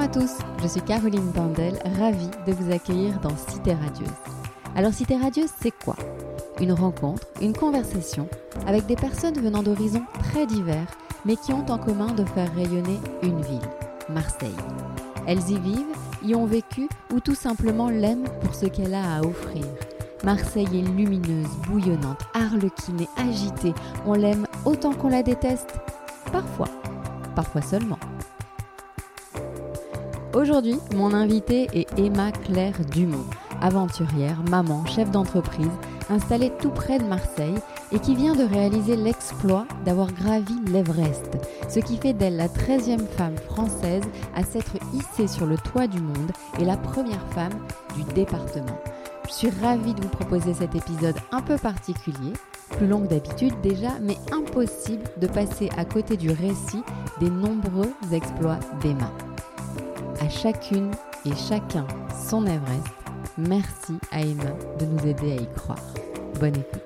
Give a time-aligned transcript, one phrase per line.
[0.00, 4.08] Bonjour à tous, je suis Caroline Bandel, ravie de vous accueillir dans Cité Radieuse.
[4.74, 5.94] Alors Cité Radieuse, c'est quoi?
[6.58, 8.26] Une rencontre, une conversation
[8.66, 10.86] avec des personnes venant d'horizons très divers,
[11.26, 13.60] mais qui ont en commun de faire rayonner une ville,
[14.08, 14.56] Marseille.
[15.26, 19.20] Elles y vivent, y ont vécu ou tout simplement l'aiment pour ce qu'elle a à
[19.20, 19.66] offrir.
[20.24, 23.74] Marseille est lumineuse, bouillonnante, arlequinée, agitée.
[24.06, 25.78] On l'aime autant qu'on la déteste?
[26.32, 26.68] Parfois.
[27.36, 27.98] Parfois seulement.
[30.32, 33.26] Aujourd'hui, mon invitée est Emma Claire Dumont,
[33.60, 35.72] aventurière, maman, chef d'entreprise,
[36.08, 37.56] installée tout près de Marseille
[37.90, 41.36] et qui vient de réaliser l'exploit d'avoir gravi l'Everest,
[41.68, 44.04] ce qui fait d'elle la 13e femme française
[44.36, 47.58] à s'être hissée sur le toit du monde et la première femme
[47.96, 48.78] du département.
[49.26, 52.34] Je suis ravie de vous proposer cet épisode un peu particulier,
[52.76, 56.84] plus long que d'habitude déjà, mais impossible de passer à côté du récit
[57.18, 59.10] des nombreux exploits d'Emma.
[60.30, 60.92] Chacune
[61.26, 61.86] et chacun
[62.28, 62.86] son Everest.
[63.36, 64.44] Merci à Emma
[64.78, 65.78] de nous aider à y croire.
[66.38, 66.80] Bonne écoute.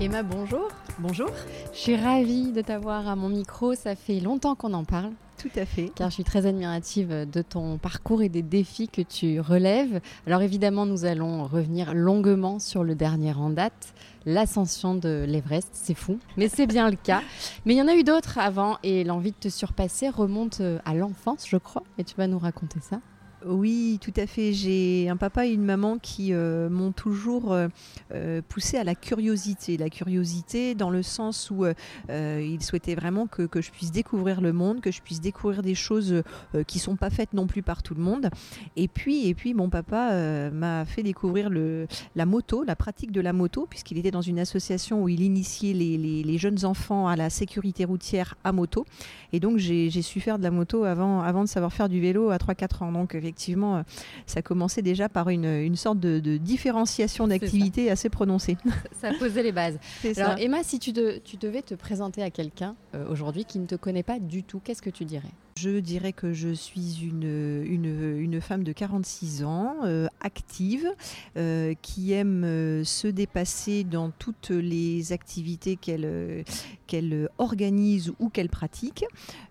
[0.00, 0.70] Emma, bonjour.
[1.02, 1.30] Bonjour.
[1.72, 3.74] Je suis ravie de t'avoir à mon micro.
[3.74, 5.12] Ça fait longtemps qu'on en parle.
[5.38, 5.90] Tout à fait.
[5.94, 10.02] Car je suis très admirative de ton parcours et des défis que tu relèves.
[10.26, 13.94] Alors évidemment, nous allons revenir longuement sur le dernier en date,
[14.26, 15.70] l'ascension de l'Everest.
[15.72, 17.22] C'est fou, mais c'est bien le cas.
[17.64, 20.92] Mais il y en a eu d'autres avant et l'envie de te surpasser remonte à
[20.92, 21.84] l'enfance, je crois.
[21.96, 23.00] Et tu vas nous raconter ça.
[23.46, 24.52] Oui, tout à fait.
[24.52, 27.68] J'ai un papa et une maman qui euh, m'ont toujours euh,
[28.12, 29.78] euh, poussé à la curiosité.
[29.78, 31.64] La curiosité dans le sens où
[32.10, 36.22] ils souhaitaient vraiment que, je puisse découvrir le monde, que je puisse découvrir des choses
[36.66, 38.30] qui ne sont pas faites non plus par tout le monde.
[38.76, 43.32] Et puis, et puis mon papa m'a fait découvrir la moto, la pratique de la
[43.32, 47.84] moto, puisqu'il était dans une association où il initiait les, jeunes enfants à la sécurité
[47.84, 48.84] routière à moto.
[49.32, 52.30] Et donc, j'ai su faire de la moto avant, avant de savoir faire du vélo
[52.30, 52.92] à 3-4 ans.
[52.92, 53.82] Donc, effectivement, euh,
[54.26, 58.56] ça commençait déjà par une, une sorte de, de différenciation d'activité assez prononcée.
[59.00, 59.78] Ça posait les bases.
[60.04, 60.40] Alors ça.
[60.40, 63.76] Emma, si tu, de, tu, devais te présenter à quelqu'un euh, aujourd'hui qui ne te
[63.76, 65.30] connaît pas du tout, qu'est-ce que tu dirais?
[65.60, 70.88] Je dirais que je suis une, une, femme de 46 ans, euh, active,
[71.36, 76.44] euh, qui aime euh, se dépasser dans toutes les activités qu'elle
[76.86, 79.04] qu'elle organise ou qu'elle pratique.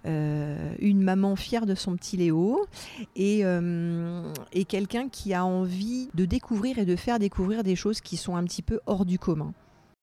[0.05, 2.65] une maman fière de son petit Léo
[3.15, 3.43] et,
[4.51, 8.35] et quelqu'un qui a envie de découvrir et de faire découvrir des choses qui sont
[8.35, 9.53] un petit peu hors du commun.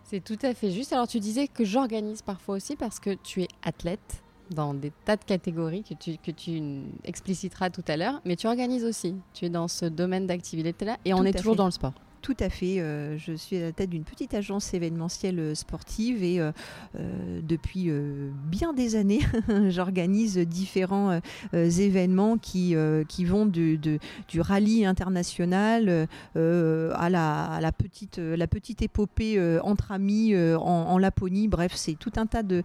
[0.05, 0.93] C'est tout à fait juste.
[0.93, 5.16] Alors tu disais que j'organise parfois aussi parce que tu es athlète dans des tas
[5.16, 9.14] de catégories que tu, que tu expliciteras tout à l'heure, mais tu organises aussi.
[9.34, 11.58] Tu es dans ce domaine d'activité-là et tout on est toujours fait.
[11.58, 11.92] dans le sport.
[12.22, 12.81] Tout à fait.
[12.81, 16.50] Euh, je suis à la tête d'une petite agence événementielle euh, sportive et euh,
[17.43, 17.91] depuis
[18.47, 19.21] bien des années,
[19.69, 21.21] j'organise différents
[21.53, 22.75] événements qui,
[23.25, 24.00] vont du,
[24.38, 31.49] rallye international à la, petite, la petite épopée entre amis en, en, Laponie.
[31.49, 32.62] Bref, c'est tout un tas de,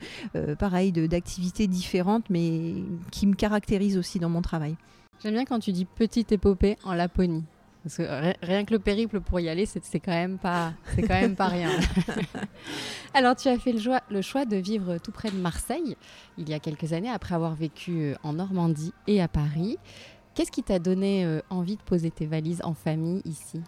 [0.57, 2.75] pareil, d'activités différentes, mais
[3.11, 4.75] qui me caractérisent aussi dans mon travail.
[5.21, 7.43] J'aime bien quand tu dis petite épopée en Laponie.
[7.83, 8.03] Parce que
[8.45, 11.47] rien que le périple pour y aller, c'est quand même pas, c'est quand même pas
[11.47, 11.71] rien.
[13.13, 15.97] Alors, tu as fait le choix, le choix de vivre tout près de Marseille
[16.37, 19.77] il y a quelques années, après avoir vécu en Normandie et à Paris.
[20.35, 23.61] Qu'est-ce qui t'a donné envie de poser tes valises en famille ici?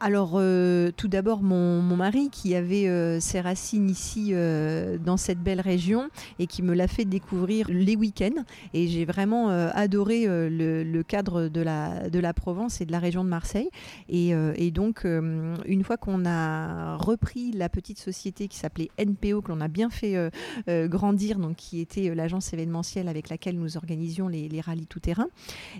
[0.00, 5.38] Alors, euh, tout d'abord, mon, mari qui avait euh, ses racines ici euh, dans cette
[5.38, 6.10] belle région
[6.40, 8.42] et qui me l'a fait découvrir les week-ends.
[8.74, 13.22] Et j'ai vraiment adoré le, cadre de la, de la Provence et de la région
[13.24, 13.70] de Marseille.
[14.08, 19.60] Et, donc, une fois qu'on a repris la petite société qui s'appelait NPO, que l'on
[19.60, 20.30] a bien fait
[20.68, 25.28] grandir, donc qui était l'agence événementielle avec laquelle nous organisions les, rallyes tout-terrain,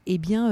[0.06, 0.48] eh bien,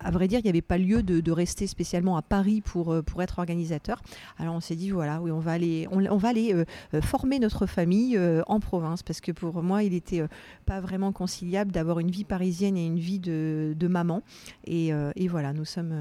[0.00, 3.22] à vrai dire, il n'y avait pas lieu de, rester spécialement à Paris euh, pour
[3.22, 4.00] être organisateur.
[4.38, 7.66] Alors on s'est dit, voilà, oui, on va aller, on, va aller euh, former notre
[7.66, 10.22] famille euh, en province, parce que pour moi, il n'était
[10.66, 14.22] pas vraiment conciliable d'avoir une vie parisienne et une vie de, maman.
[14.64, 14.92] Et,
[15.28, 15.94] voilà, nous sommes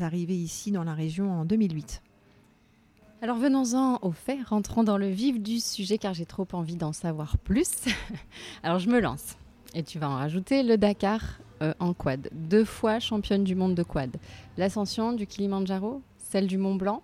[0.00, 2.02] arrivés ici dans la région en 2008.
[3.20, 6.92] Alors venons-en au fait, rentrons dans le vif du sujet car j'ai trop envie d'en
[6.92, 7.70] savoir plus.
[8.64, 9.36] Alors je me lance
[9.74, 13.74] et tu vas en rajouter le Dakar euh, en quad, deux fois championne du monde
[13.74, 14.10] de quad.
[14.56, 16.02] L'ascension du Kilimanjaro,
[16.32, 17.02] celle du Mont Blanc.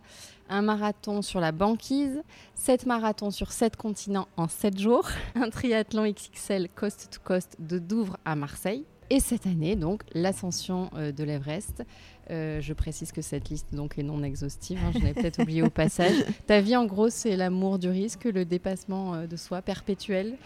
[0.49, 2.23] un marathon sur la banquise,
[2.55, 7.79] 7 marathons sur 7 continents en 7 jours, un triathlon XXL coast to coast de
[7.79, 8.87] Douvres à Marseille.
[9.11, 11.85] Et cette année, donc, l'ascension euh, de l'Everest.
[12.31, 14.79] Euh, je précise que cette liste donc est non exhaustive.
[14.85, 16.15] Hein, je l'ai peut-être oublié au passage.
[16.47, 20.37] Ta vie, en gros, c'est l'amour du risque, le dépassement euh, de soi perpétuel?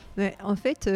[0.45, 0.85] en fait,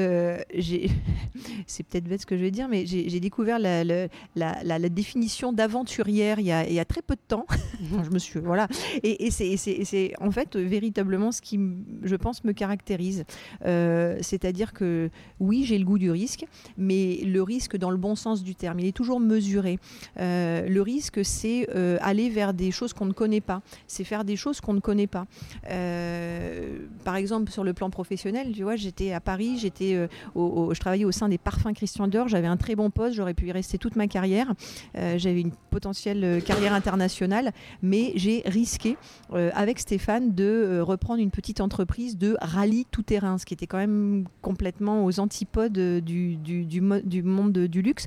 [1.67, 6.39] c'est peut-être bête ce que je vais dire, mais j'ai découvert la, la, définition d'aventurière
[6.39, 7.47] il, il, y a très peu de temps.
[8.05, 8.69] je me suis voilà,
[9.03, 11.59] et, et c'est en fait véritablement ce qui,
[12.03, 13.25] je pense, me caractérise.
[13.63, 15.11] C'est-à-dire que
[15.41, 16.45] oui, j'ai le goût du risque,
[16.77, 18.81] mais le risque dans le bon sens du terme.
[18.81, 19.79] Il est toujours mesuré.
[20.19, 23.63] Euh, le risque, c'est euh, aller vers des choses qu'on ne connaît pas.
[23.87, 25.27] C'est faire des choses qu'on ne connaît pas.
[25.71, 30.81] Euh, par exemple, sur le plan professionnel, tu vois, j'étais à Paris, j'étais, au, je
[30.81, 32.29] travaillais au sein des parfums Christian Dior.
[32.29, 34.53] J'avais un très bon poste, j'aurais pu y rester toute ma carrière.
[34.95, 37.53] J'avais une potentielle carrière internationale,
[37.83, 38.97] mais j'ai risqué
[39.33, 43.79] avec Stéphane de reprendre une petite entreprise de rallye tout terrain, ce qui était quand
[43.79, 48.07] même complètement aux antipodes du, du monde du luxe.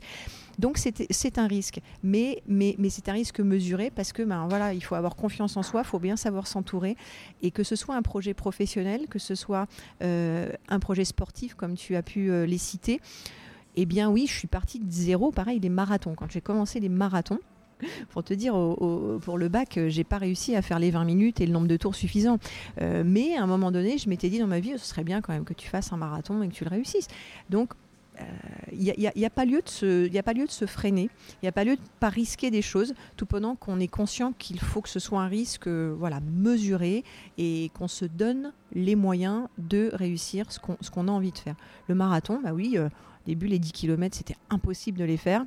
[0.60, 2.44] Donc c'est un risque, mais,
[2.90, 5.88] c'est un risque mesuré parce que ben, voilà, il faut avoir confiance en soi, il
[5.88, 6.98] faut bien savoir s'entourer,
[7.42, 9.68] et que ce soit un projet professionnel, que ce soit
[10.04, 13.00] euh, un projet sportif comme tu as pu euh, les citer,
[13.78, 16.14] eh bien oui, je suis partie de zéro, pareil les marathons.
[16.14, 17.40] Quand j'ai commencé les marathons,
[18.10, 18.54] pour te dire,
[19.22, 21.68] pour le bac, euh, j'ai pas réussi à faire les 20 minutes et le nombre
[21.68, 22.38] de tours suffisant.
[22.82, 25.32] mais à un moment donné, je m'étais dit dans ma vie, ce serait bien quand
[25.32, 27.08] même que tu fasses un marathon et que tu le réussisses.
[27.50, 27.72] Donc
[28.72, 29.70] il euh, n'y a, pas lieu de
[30.52, 33.80] se, freiner, il n'y a pas lieu de pas risquer des choses, tout pendant qu'on
[33.80, 37.04] est conscient qu'il faut que ce soit un risque euh, voilà, mesuré
[37.38, 41.56] et qu'on se donne les moyens de réussir ce qu'on a envie de faire.
[41.88, 45.46] Le marathon, bah oui, euh, au début, les 10 km, c'était impossible de les faire.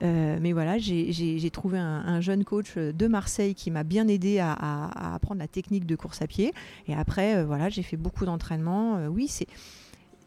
[0.00, 5.14] mais voilà, j'ai trouvé un, jeune coach de Marseille qui m'a bien aidé à, à,
[5.14, 6.52] apprendre la technique de course à pied.
[6.86, 9.06] Et après, voilà, j'ai fait beaucoup d'entraînement.
[9.08, 9.48] oui, c'est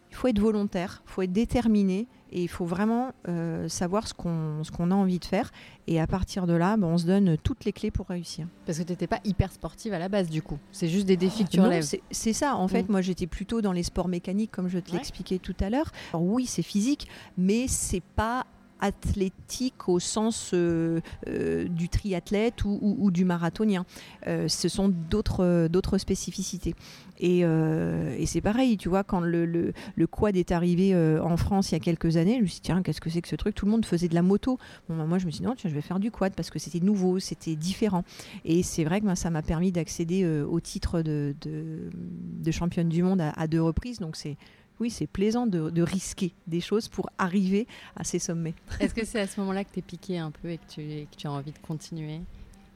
[0.10, 4.14] il faut être volontaire, il faut être déterminé et il faut vraiment euh, savoir ce
[4.14, 5.52] qu'on qu'on a envie de faire.
[5.88, 8.48] Et à partir de là, ben, on se donne toutes les clés pour réussir.
[8.66, 10.58] Parce que tu n'étais pas hyper sportive à la base du coup.
[10.72, 11.86] C'est juste des défis que tu relèves.
[12.12, 12.56] C'est ça.
[12.56, 12.92] En fait, mm.
[12.92, 15.92] moi j'étais plutôt dans les sports mécaniques comme je te l'expliquais tout à l'heure.
[16.14, 17.08] Oui, c'est physique,
[17.38, 18.46] mais c'est pas
[18.80, 23.86] athlétique au sens euh, euh, du triathlète ou, du marathonien.
[24.26, 26.76] ce sont d'autres spécificités.
[27.24, 29.74] Euh, et, c'est pareil, tu vois, quand le,
[30.10, 32.62] quad est arrivé euh, en France il y a quelques années, je me suis dit,
[32.62, 33.56] tiens, qu'est-ce que c'est que ce truc?
[33.56, 34.58] Tout le monde faisait de la moto.
[34.88, 36.60] Bah, moi, je me suis dit, non, tiens, je vais faire du quad parce que
[36.60, 38.04] c'était nouveau, c'était différent.
[38.46, 42.90] Et c'est vrai que ben, ça m'a permis d'accéder euh, au titre de, de, championne
[42.90, 44.00] du monde à, deux reprises.
[44.00, 44.38] Donc, c'est
[44.80, 48.56] oui, c'est plaisant de, de, risquer des choses pour arriver à ces sommets.
[48.80, 50.81] Est-ce que c'est à ce moment-là que tu es piqué un peu et que tu,
[50.81, 52.22] que tu as envie de continuer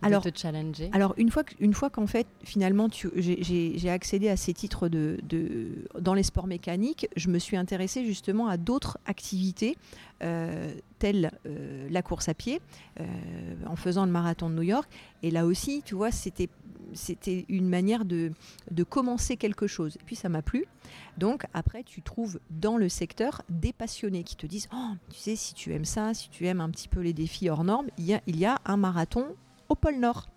[0.04, 0.90] alors, te challenger?
[0.92, 5.18] Alors, une fois, une fois qu'en fait, finalement, j'ai accédé à ces titres de,
[6.00, 9.78] dans les sports mécaniques, je me suis intéressée justement à d'autres activités,
[10.24, 10.74] euh,
[11.04, 12.62] euh, la course à pied,
[13.00, 13.04] euh,
[13.66, 14.90] en faisant le marathon de New York.
[15.22, 16.50] Et là aussi, tu vois, c'était
[16.96, 18.34] c'était une manière de,
[18.70, 19.96] de, commencer quelque chose.
[19.96, 20.66] Et puis ça m'a plu.
[21.18, 25.36] Donc après, tu trouves dans le secteur des passionnés qui te disent, oh, tu sais,
[25.36, 28.06] si tu aimes ça, si tu aimes un petit peu les défis hors normes, il
[28.06, 29.26] y a, il y a un marathon
[29.70, 30.28] au pôle Nord.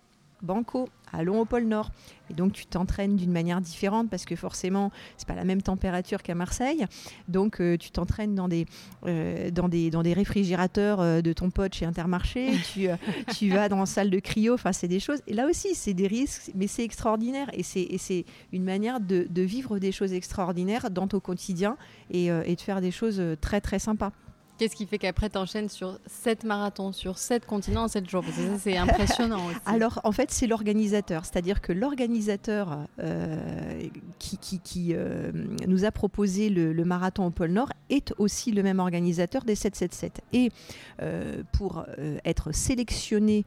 [0.41, 1.91] Banco, allons au pôle Nord.
[2.29, 6.21] Et donc tu t'entraînes d'une manière différente parce que forcément c'est pas la même température
[6.21, 6.85] qu'à Marseille.
[7.27, 8.65] Donc euh, tu t'entraînes dans des
[9.05, 12.51] euh, dans des dans des réfrigérateurs euh, de ton pote chez Intermarché.
[12.73, 12.87] tu
[13.37, 14.53] tu vas dans la salle de cryo.
[14.53, 15.21] Enfin c'est des choses.
[15.27, 19.27] Et là aussi c'est des risques, mais c'est extraordinaire et c'est c'est une manière de,
[19.29, 21.77] de, vivre des choses extraordinaires dans ton quotidien
[22.11, 24.11] et, et de faire des choses très très sympas.
[24.57, 28.23] Qu'est-ce qui fait qu'après, tu enchaînes sur 7 marathons, sur 7 continents en 7 jours?
[28.23, 29.57] Parce que ça, c'est impressionnant aussi.
[29.65, 31.25] Alors, en fait, c'est l'organisateur.
[31.25, 33.83] C'est-à-dire que l'organisateur euh,
[34.17, 35.31] qui, qui, euh,
[35.67, 40.21] nous a proposé le, marathon au pôle Nord est aussi le même organisateur des 777.
[40.33, 40.49] Et
[41.01, 41.85] euh, pour
[42.25, 43.45] être sélectionné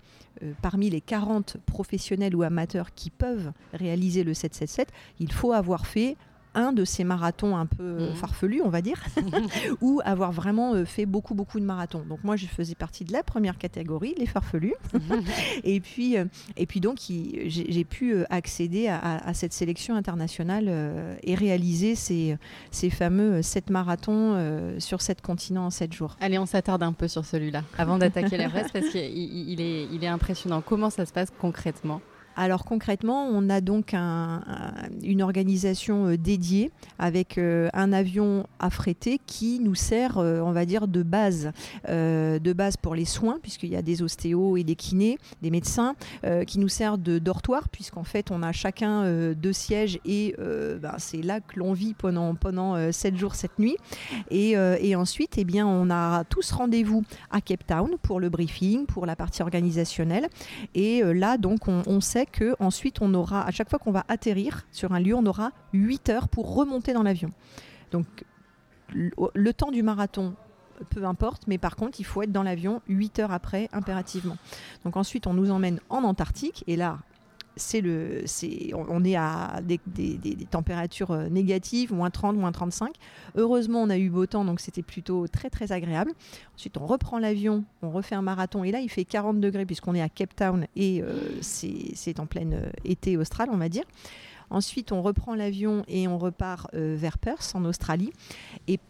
[0.62, 4.88] parmi les 40 professionnels ou amateurs qui peuvent réaliser le 777,
[5.18, 6.16] il faut avoir fait
[6.54, 8.16] un de ces marathons un peu euh, mhm.
[8.16, 9.02] farfelus, on va dire,
[9.80, 12.04] ou avoir vraiment euh, fait beaucoup, beaucoup de marathons.
[12.08, 14.74] Donc moi, je faisais partie de la première catégorie, les farfelus.
[15.64, 16.24] et, puis, euh,
[16.56, 22.36] et puis donc, j'ai pu accéder à, cette sélection internationale et réaliser ces,
[22.70, 26.16] ces fameux 7 marathons sur 7 continents en 7 jours.
[26.20, 30.08] Allez, on s'attarde un peu sur celui-là, avant d'attaquer l'Everest, parce qu'il est, il est
[30.08, 30.62] impressionnant.
[30.62, 32.00] Comment ça se passe concrètement?
[32.36, 39.58] Alors concrètement, on a donc une organisation euh, dédiée avec euh, un avion affrété qui
[39.60, 41.52] nous sert, euh, on va dire, de base,
[41.88, 45.94] de base pour les soins, puisqu'il y a des ostéos et des kinés, des médecins,
[46.46, 51.22] qui nous sert de dortoir, puisqu'en fait on a chacun deux sièges et ben, c'est
[51.22, 53.76] là que l'on vit pendant pendant sept jours, sept nuits.
[54.30, 54.56] Et,
[54.94, 59.16] ensuite, eh bien, on a tous rendez-vous à Cape Town pour le briefing, pour la
[59.16, 60.28] partie organisationnelle.
[60.74, 64.04] Et là, donc, on, on sait que ensuite on aura, à chaque fois qu'on va
[64.08, 67.30] atterrir sur un lieu, on aura 8 heures pour remonter dans l'avion.
[67.90, 68.06] Donc
[68.92, 70.34] le temps du marathon,
[70.90, 74.36] peu importe, mais par contre, il faut être dans l'avion 8 heures après, impérativement.
[74.84, 76.98] Donc ensuite, on nous emmène en Antarctique, et là,
[77.60, 79.78] c'est le, c'est, on est à des,
[80.50, 82.94] températures euh, négatives, moins 30, moins 35.
[83.36, 86.12] Heureusement, on a eu beau temps, donc c'était plutôt très très agréable.
[86.56, 89.94] Ensuite, on reprend l'avion, on refait un marathon, et là, il fait 40 degrés puisqu'on
[89.94, 93.84] est à Cape Town et euh, c'est, en plein euh, été austral, on va dire.
[94.50, 98.12] Ensuite, on reprend l'avion et on repart vers Perth, en Australie.
[98.66, 98.80] Et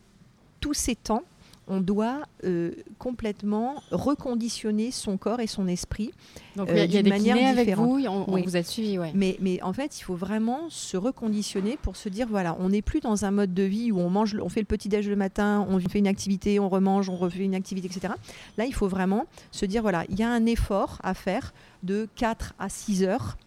[0.60, 1.22] tous ces temps,
[1.70, 6.10] on doit euh, complètement reconditionner son corps et son esprit
[6.56, 9.62] Donc, euh, il y a, des manière avec vous, on, vous a suivi, mais, mais
[9.62, 13.24] en fait, il faut vraiment se reconditionner pour se dire voilà, on n'est plus dans
[13.24, 15.78] un mode de vie où on mange, on fait le petit déj le matin, on
[15.78, 18.14] fait une activité, on remange, on refait une activité, etc.
[18.58, 22.08] Là, il faut vraiment se dire voilà, il y a un effort à faire de
[22.16, 23.38] 4 à 6 heures.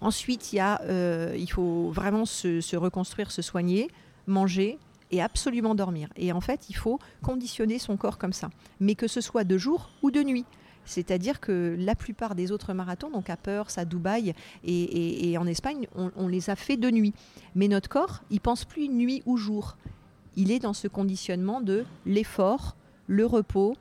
[0.00, 3.88] Ensuite, il, y a, euh, il faut vraiment se reconstruire, se soigner,
[4.26, 4.78] manger,
[5.20, 6.08] absolument dormir.
[6.16, 9.58] Et en fait, il faut conditionner son corps comme ça, mais que ce soit de
[9.58, 10.44] jour ou de nuit.
[10.84, 15.88] C'est-à-dire que la plupart des autres marathons, donc à Perth, à Dubaï et, en Espagne,
[15.96, 17.12] on, on, les a fait de nuit.
[17.54, 19.76] Mais notre corps, il pense plus nuit ou jour.
[20.36, 22.76] Il est dans ce conditionnement de l'effort,
[23.08, 23.74] le repos,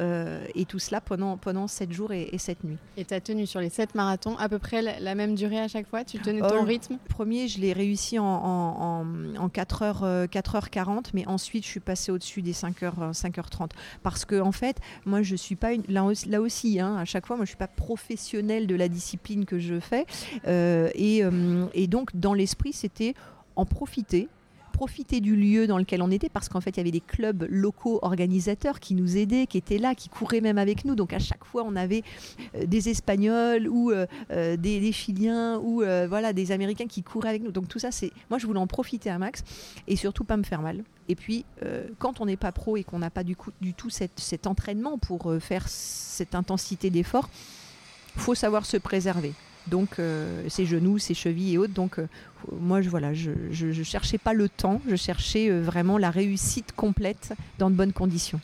[0.00, 2.78] euh, et, tout cela pendant, pendant 7 jours et, et 7 nuits.
[2.96, 5.68] Et tu as tenu sur les 7 marathons à peu près la, même durée à
[5.68, 6.04] chaque fois?
[6.04, 6.94] Tu tenais ton euh, rythme?
[6.94, 9.06] Le premier, je l'ai réussi en, en,
[9.36, 13.70] en, 4, h 4 40 mais ensuite je suis passée au-dessus des 5h, 5h30.
[14.02, 17.26] Parce que en fait, moi je suis pas une, là, là aussi, hein, à chaque
[17.26, 20.06] fois, moi je suis pas professionnelle de la discipline que je fais.
[20.46, 21.22] Euh, et,
[21.74, 23.14] et donc dans l'esprit, c'était
[23.56, 24.28] en profiter
[24.82, 27.46] profiter du lieu dans lequel on était parce qu'en fait il y avait des clubs
[27.48, 30.96] locaux organisateurs qui nous aidaient, qui étaient là, qui couraient même avec nous.
[30.96, 32.02] Donc à chaque fois on avait
[32.56, 37.44] euh, des Espagnols ou euh, euh, des, Chiliens ou voilà des Américains qui couraient avec
[37.44, 37.52] nous.
[37.52, 39.44] Donc tout ça c'est moi je voulais en profiter un max
[39.86, 40.82] et surtout pas me faire mal.
[41.08, 41.44] Et puis
[42.00, 43.36] quand on n'est pas pro et qu'on n'a pas du
[43.76, 47.30] tout cet entraînement pour faire cette intensité d'effort,
[48.16, 49.32] faut savoir se préserver
[49.66, 51.72] donc euh, ses genoux, ses chevilles et autres.
[51.72, 52.06] Donc euh,
[52.60, 56.72] moi, je, voilà, je, je, cherchais pas le temps, je cherchais euh, vraiment la réussite
[56.72, 58.40] complète dans de bonnes conditions.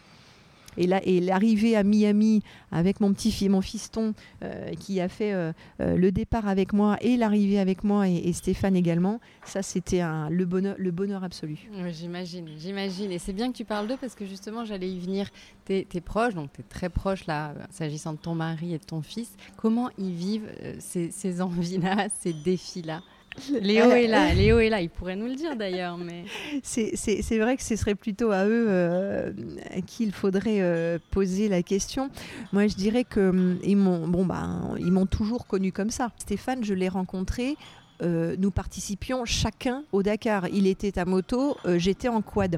[0.78, 5.08] Et là, et l'arrivée à Miami avec mon petit fils, mon fiston, euh, qui a
[5.08, 9.62] fait euh, euh, le départ avec moi et l'arrivée avec moi et, Stéphane également, ça
[9.62, 11.58] c'était le bonheur, absolu.
[11.90, 13.10] j'imagine, j'imagine.
[13.10, 15.28] Et c'est bien que tu parles d'eux parce que justement, j'allais y venir.
[15.66, 18.84] Tu es, proche, donc tu es très proche là, s'agissant de ton mari et de
[18.84, 19.34] ton fils.
[19.56, 23.02] Comment ils vivent ces, ces envies-là, ces défis-là?
[23.60, 25.98] Léo est là, Léo est là, il pourrait nous le dire d'ailleurs.
[25.98, 26.24] Mais...
[26.62, 29.32] C'est vrai que ce serait plutôt à eux euh,
[29.74, 32.10] à qui il faudrait euh, poser la question.
[32.52, 36.10] Moi, je dirais que hum, m'ont bon, bah, ils m'ont toujours connu comme ça.
[36.18, 37.56] Stéphane, je l'ai rencontré
[38.02, 40.48] euh, nous participions chacun au Dakar.
[40.48, 42.56] Il était à moto, euh, j'étais en quad.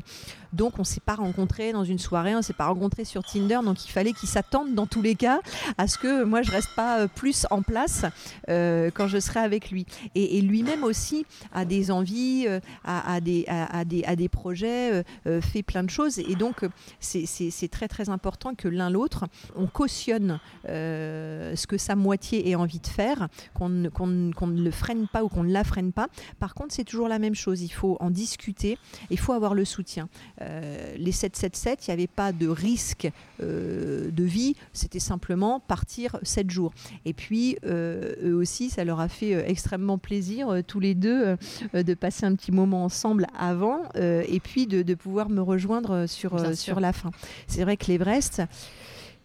[0.52, 3.23] Donc on ne s'est pas rencontrés dans une soirée, on ne s'est pas rencontrés sur
[3.23, 3.61] Tinder.
[3.64, 5.40] Donc il fallait qu'il s'attende dans tous les cas
[5.78, 8.04] à ce que moi je reste pas euh, plus en place
[8.49, 9.87] quand je serai avec lui.
[10.14, 12.47] Et, lui-même aussi a des envies,
[12.85, 15.04] a, des, projets,
[15.40, 16.18] fait plein de choses.
[16.18, 16.64] Et donc
[16.99, 22.80] c'est très très important que l'un l'autre, on cautionne ce que sa moitié ait envie
[22.80, 26.08] de faire, qu'on ne le freine pas qu'on ne la freine pas.
[26.38, 27.62] Par contre, c'est toujours la même chose.
[27.62, 28.78] Il faut en discuter.
[29.10, 30.08] Il faut avoir le soutien.
[30.42, 33.10] Euh, les 777, il n'y avait pas de risque
[33.42, 34.54] euh, de vie.
[34.72, 36.72] C'était simplement partir 7 jours.
[37.04, 41.37] Et puis, euh, eux aussi, ça leur a fait extrêmement plaisir, tous les deux,
[41.75, 46.80] de passer un petit moment ensemble avant et puis de, pouvoir me rejoindre sur, sur
[46.80, 47.10] la fin.
[47.46, 48.42] C'est vrai que l'Everest,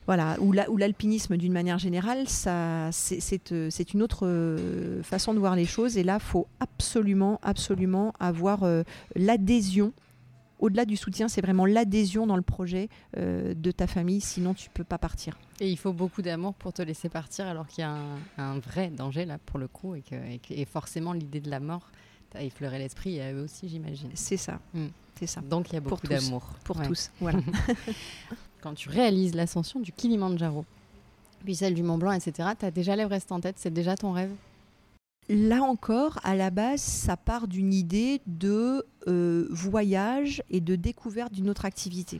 [0.07, 5.55] voilà, ou l'alpinisme d'une manière générale, ça, c'est euh, une autre euh, façon de voir
[5.55, 5.97] les choses.
[5.97, 8.83] Et là, il faut absolument, absolument avoir euh,
[9.15, 9.93] l'adhésion.
[10.59, 14.85] Au-delà du soutien, c'est vraiment l'adhésion dans le projet de ta famille, sinon tu peux
[14.85, 15.38] pas partir.
[15.59, 17.97] Et il faut beaucoup d'amour pour te laisser partir, alors qu'il y a
[18.38, 20.15] un, vrai danger là pour le coup, et que
[20.50, 21.91] et forcément l'idée de la mort
[22.35, 24.09] a effleuré l'esprit, et à eux aussi, j'imagine.
[24.13, 24.85] C'est ça, mm.
[25.19, 25.41] c'est ça.
[25.41, 27.12] Donc il y a beaucoup d'amour pour tous.
[27.19, 27.39] Voilà.
[28.65, 30.65] quand tu réalises l'ascension du Kilimandjaro.
[31.43, 32.50] puis celle du Mont Blanc, etc.
[32.60, 34.31] Tu as déjà l'Everest en tête, c'est déjà ton rêve?
[35.29, 41.31] Là encore, à la base, ça part d'une idée de euh, voyage et de découverte
[41.31, 42.19] d'une autre activité.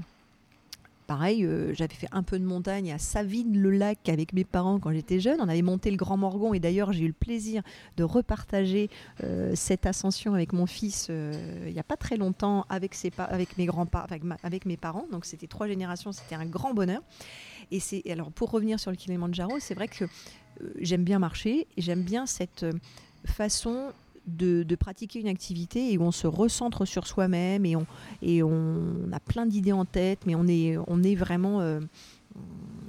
[1.08, 5.20] Pareil, euh, j'avais fait un peu de montagne à Savine-le-Lac avec mes parents quand j'étais
[5.20, 5.40] jeune.
[5.40, 7.62] On avait monté le Grand Morgon et d'ailleurs j'ai eu le plaisir
[7.98, 8.90] de repartager
[9.24, 12.96] euh, cette ascension avec mon fils il n'y a pas très longtemps avec,
[13.58, 15.06] mes grands avec, avec mes parents.
[15.12, 17.02] Donc c'était trois générations, c'était un grand bonheur.
[17.72, 20.06] Et c'est alors pour revenir sur le Kilimanjaro, c'est vrai que
[20.62, 22.72] euh, j'aime bien marcher et j'aime bien cette euh,
[23.26, 23.92] façon
[24.27, 27.86] de, pratiquer une activité et où on se recentre sur soi-même et on,
[28.22, 31.79] et on a plein d'idées en tête, mais on est, on est vraiment euh,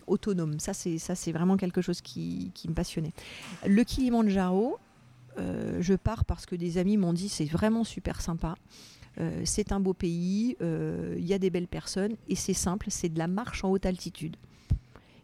[0.07, 0.59] autonome.
[0.59, 3.13] Ça, c'est, ça, c'est vraiment quelque chose qui, me passionnait.
[3.67, 4.79] Le Kilimanjaro,
[5.37, 8.55] je pars parce que des amis m'ont dit c'est vraiment super sympa.
[9.45, 13.19] c'est un beau pays, il y a des belles personnes et c'est simple, c'est de
[13.19, 14.37] la marche en haute altitude.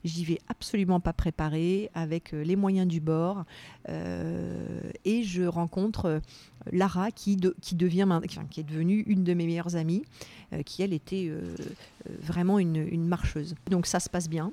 [0.04, 3.44] J'y vais absolument pas préparée, avec euh, les moyens du bord.
[3.88, 6.20] Euh, et je rencontre euh,
[6.72, 10.04] Lara qui, qui, devient, qui est devenue une de mes meilleures amies,
[10.66, 11.32] qui elle était
[12.20, 13.54] vraiment une, marcheuse.
[13.68, 14.52] Donc ça se passe bien.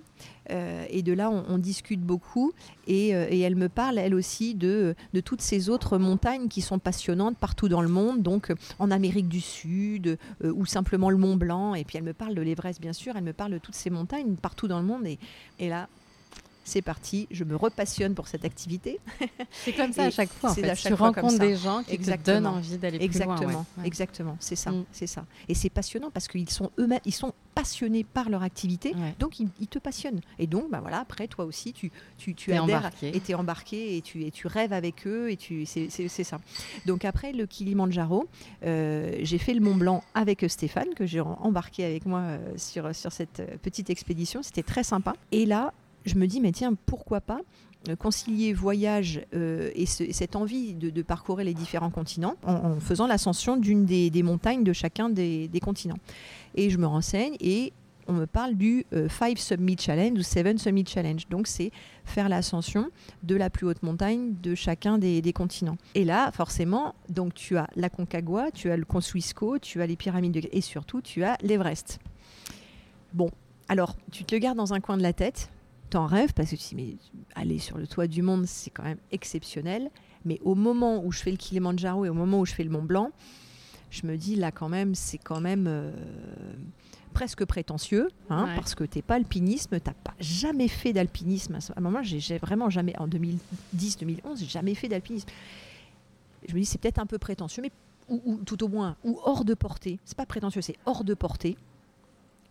[0.49, 2.51] Et de là, on, discute beaucoup.
[2.87, 7.69] Et, elle me parle, elle aussi, de, toutes ces autres montagnes qui sont passionnantes partout
[7.69, 11.75] dans le monde, donc en Amérique du Sud, ou simplement le Mont Blanc.
[11.75, 13.15] Et puis elle me parle de l'Everest, bien sûr.
[13.15, 15.05] Elle me parle de toutes ces montagnes partout dans le monde.
[15.05, 15.19] Et,
[15.59, 15.87] et là,
[16.69, 18.99] c'est parti, je me repassionne pour cette activité.
[19.51, 20.51] C'est comme ça à chaque fois.
[20.51, 20.75] En fait.
[20.75, 23.35] tu rencontres des gens qui te donnent envie d'aller plus loin.
[23.35, 24.85] Exactement, exactement, c'est ça, mm.
[24.91, 25.25] c'est ça.
[25.47, 29.67] Et c'est passionnant parce qu'ils sont eux-mêmes, ils sont passionnés par leur activité, donc ils,
[29.67, 30.21] te passionnent.
[30.38, 33.07] Et donc, bah voilà, après toi aussi, tu tu, tu adhères embarqué.
[33.15, 35.89] et es embarqué et tu et tu rêves avec eux et tu c'est
[36.23, 36.39] ça.
[36.85, 38.27] Donc après le Kilimanjaro,
[38.63, 42.93] euh, j'ai fait le Mont Blanc avec Stéphane que j'ai embarqué avec moi euh, sur
[42.95, 44.43] sur cette euh, petite expédition.
[44.43, 45.13] C'était très sympa.
[45.31, 45.73] Et là,
[46.05, 47.39] je me dis, mais tiens, pourquoi pas
[47.87, 53.55] euh, concilier voyage euh, et, cette envie de, parcourir les différents continents en, faisant l'ascension
[53.55, 55.97] d'une des, montagnes de chacun des, continents.
[56.55, 57.71] Et je me renseigne et
[58.09, 61.25] on me parle du 5 euh, Summit Challenge ou 7 Summit Challenge.
[61.29, 61.71] Donc c'est
[62.03, 62.89] faire l'ascension
[63.23, 65.77] de la plus haute montagne de chacun des, continents.
[65.95, 69.95] Et là, forcément, donc tu as la Concagua, tu as le Consuisco, tu as les
[69.95, 70.41] pyramides de...
[70.51, 71.99] et surtout tu as l'Everest.
[73.13, 73.31] Bon,
[73.69, 75.49] alors tu te le gardes dans un coin de la tête
[75.89, 76.95] t'en rêves parce que tu mais
[77.36, 79.89] aller sur le toit du monde, c'est quand même exceptionnel.
[80.25, 82.69] Mais au moment où je fais le Kilimanjaro et au moment où je fais le
[82.69, 83.12] Mont Blanc,
[83.89, 85.91] je me dis là quand même, c'est quand même euh,
[87.13, 91.56] presque prétentieux, hein, parce que t'es pas alpinisme, t'as pas jamais fait d'alpinisme.
[91.56, 95.28] À un moment, j'ai vraiment jamais, en 2010-2011, j'ai jamais fait d'alpinisme.
[96.47, 97.71] Je me dis c'est peut-être un peu prétentieux, mais
[98.10, 99.99] ou, tout au moins ou hors de portée.
[100.06, 101.58] C'est pas prétentieux, c'est hors de portée.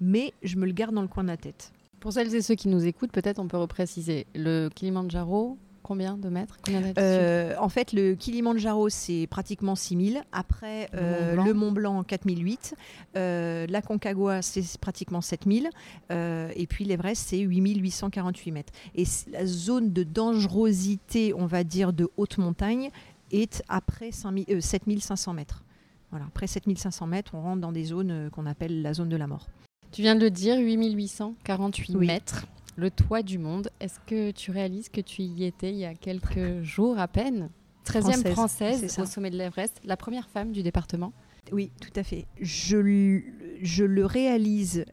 [0.01, 1.73] Mais je me le garde dans le coin de la tête.
[2.01, 4.27] Pour celles et ceux qui nous écoutent, peut-être on peut repréciser.
[4.35, 5.59] Le Kilimanjaro,
[5.89, 6.59] combien de mètres?
[6.99, 10.23] Euh, En fait, le Kilimanjaro, c'est pratiquement 6000.
[10.33, 12.75] Après, le Mont Blanc, 4008.
[13.17, 15.71] Euh, la Concagua, c'est pratiquement 7000.
[16.11, 18.73] Euh, et puis l'Everest, c'est 8848 mètres.
[18.95, 22.91] Et la zone de dangerosité, on va dire, de haute montagne,
[23.33, 25.65] est après 7500 mètres.
[26.11, 29.27] Voilà, après 7500 mètres, on rentre dans des zones qu'on appelle la zone de la
[29.27, 29.47] mort.
[29.93, 32.47] Tu viens de le dire, 8848 mètres,
[32.77, 33.71] le toit du monde.
[33.81, 37.51] Est-ce que tu réalises que tu y étais il y a quelques jours à peine?
[37.87, 41.13] 13e française, au sommet de l'Everest, la première femme du département
[41.53, 42.27] Oui, tout à fait.
[42.39, 43.23] Je,
[43.63, 44.85] je le réalise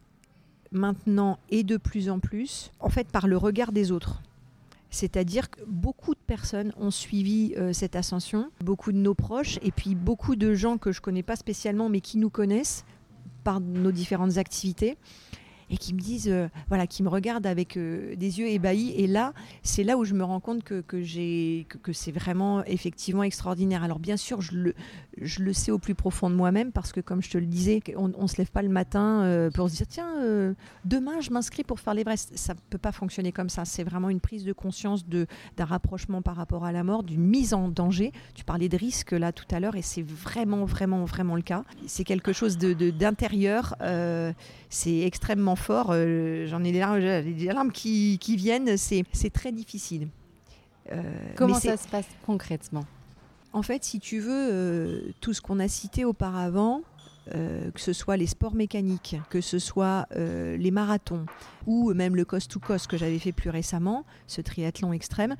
[0.72, 4.22] maintenant et de plus en plus, en fait, par le regard des autres.
[4.88, 9.72] C'est-à-dire que beaucoup de personnes ont suivi euh, cette ascension, beaucoup de nos proches, et
[9.72, 12.86] puis beaucoup de gens que je ne connais pas spécialement, mais qui nous connaissent,
[13.46, 14.98] par nos différentes activités
[15.70, 18.92] et qui me disent, euh, voilà, qui me regardent avec euh, des yeux ébahis.
[18.96, 22.64] Et là, c'est là où je me rends compte que, que j'ai, que, c'est vraiment
[22.64, 23.82] effectivement extraordinaire.
[23.82, 24.74] Alors bien sûr, je le,
[25.20, 27.82] je le sais au plus profond de moi-même parce que, comme je te le disais,
[27.96, 31.64] on ne se lève pas le matin euh, pour se dire, tiens, demain, je m'inscris
[31.64, 32.36] pour faire l'Everest.
[32.36, 33.64] Ça ne peut pas fonctionner comme ça.
[33.64, 35.26] C'est vraiment une prise de conscience de,
[35.56, 38.12] d'un rapprochement par rapport à la mort, d'une mise en danger.
[38.34, 41.64] Tu parlais de risque là tout à l'heure et c'est vraiment, vraiment, vraiment le cas.
[41.86, 43.74] C'est quelque chose de, d'intérieur.
[44.70, 45.88] c'est extrêmement fort.
[45.90, 48.76] Euh, j'en ai des larmes, des larmes qui, qui viennent.
[48.76, 50.08] C'est très difficile.
[50.92, 51.02] Euh,
[51.34, 52.84] Comment ça se passe concrètement?
[53.52, 56.82] En fait, si tu veux, euh, tout ce qu'on a cité auparavant,
[57.28, 61.26] que ce soit les sports mécaniques, que ce soit les marathons
[61.66, 65.34] ou même le coast-to-coast que j'avais fait plus récemment, ce triathlon extrême,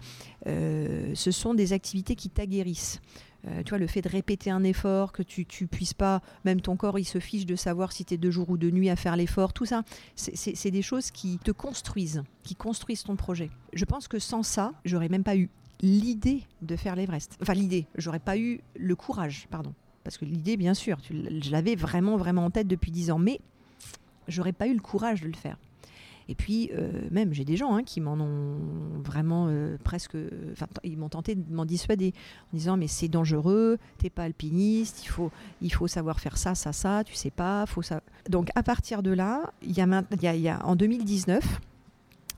[0.45, 3.01] ce sont des activités qui t'aguerrissent.
[3.47, 6.61] Euh, tu vois, le fait de répéter un effort, que tu, tu puisses pas, même
[6.61, 8.91] ton corps, il se fiche de savoir si tu es de jour ou de nuit
[8.91, 9.83] à faire l'effort, tout ça,
[10.15, 13.51] c'est des choses qui te construisent, qui construisent ton projet.
[13.73, 15.49] Je pense que sans ça, j'aurais même pas eu
[15.81, 17.37] l'idée de faire l'Everest.
[17.43, 19.75] Enfin, l'idée, j'aurais pas eu le courage, pardon.
[20.05, 23.41] Parce que l'idée, bien sûr, je l'avais vraiment, vraiment en tête depuis dix ans, mais
[24.29, 25.59] j'aurais pas eu le courage de le faire.
[26.29, 28.59] Et puis, euh, même, j'ai des gens hein, qui m'en ont
[29.05, 30.17] vraiment euh, presque.
[30.53, 32.13] Enfin, ils m'ont tenté de m'en dissuader
[32.53, 35.31] en disant Mais c'est dangereux, t'es pas alpiniste, il faut,
[35.63, 37.67] il faut savoir faire ça, ça, ça, tu sais pas.
[37.67, 38.03] Faut ça.
[38.29, 41.61] Donc, à partir de là, y a, y y a, en 2019,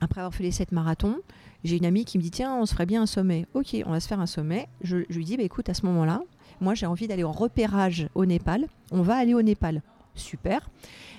[0.01, 1.17] après avoir fait les 7 marathons,
[1.63, 3.45] j'ai une amie qui me dit Tiens, on se ferait bien un sommet.
[3.53, 4.67] Ok, on va se faire un sommet.
[4.81, 6.21] Je, lui dis bah, Écoute, à ce moment-là,
[6.61, 8.67] moi, j'ai envie d'aller en repérage au Népal.
[8.91, 9.81] On va aller au Népal.
[10.15, 10.69] Super.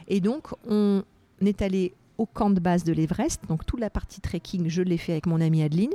[0.09, 1.03] Et donc, on
[1.41, 3.41] est allé au camp de base de l'Everest.
[3.49, 5.95] Donc toute la partie trekking, je l'ai fait avec mon amie Adeline.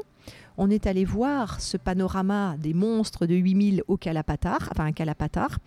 [0.57, 5.59] On est allé voir ce panorama des monstres de 8000 au Kalapatar, enfin un Kalapatar.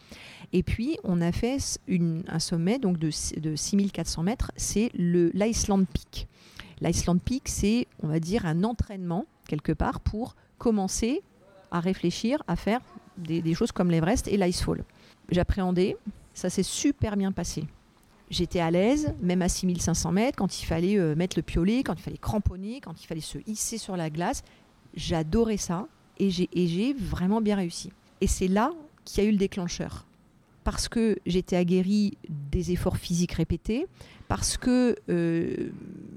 [0.53, 1.59] Et puis on a fait
[2.27, 6.27] un sommet donc de, de 6400 mètres, c'est l'Iceland Peak.
[6.81, 11.23] L'Iceland Peak, c'est, on va dire, un entraînement quelque part pour commencer
[11.71, 12.81] à réfléchir à faire
[13.16, 14.83] des, des choses comme l'Everest et l'Icefall.
[15.31, 15.97] J'appréhendais,
[16.35, 17.64] ça s'est super bien passé
[18.30, 21.94] j'étais à l'aise, même à 6500 mètres, quand il fallait euh, mettre le piolet, quand
[21.94, 24.42] il fallait cramponner, quand il fallait se hisser sur la glace.
[24.94, 25.86] J'adorais ça
[26.18, 27.92] et j'ai vraiment bien réussi.
[28.20, 28.72] Et c'est là
[29.04, 30.06] qu'il y a eu le déclencheur.
[30.64, 33.86] Parce que j'étais aguerrie des efforts physiques répétés,
[34.26, 35.70] parce que euh,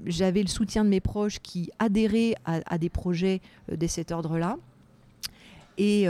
[0.04, 4.58] j'avais le soutien de mes proches qui adhéraient à, des projets euh, de cet ordre-là.
[5.78, 6.06] Et,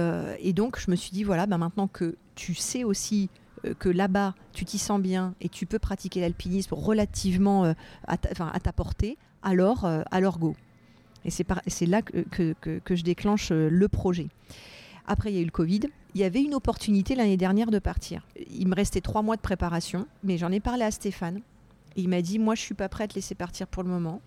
[0.54, 3.28] donc, je me suis dit, voilà, bah, maintenant que tu sais aussi
[3.78, 7.72] que là-bas, tu t'y sens bien et tu peux pratiquer l'alpinisme relativement euh,
[8.06, 10.54] à, ta, portée, alors, euh, alors go.
[11.24, 12.24] Et c'est là que,
[12.90, 14.26] je déclenche le projet.
[15.06, 15.82] Après, il y a eu le Covid.
[16.14, 18.26] Il y avait une opportunité l'année dernière de partir.
[18.50, 21.40] Il me restait trois mois de préparation, mais j'en ai parlé à Stéphane.
[21.96, 24.20] il m'a dit, moi, je suis pas prête à te laisser partir pour le moment.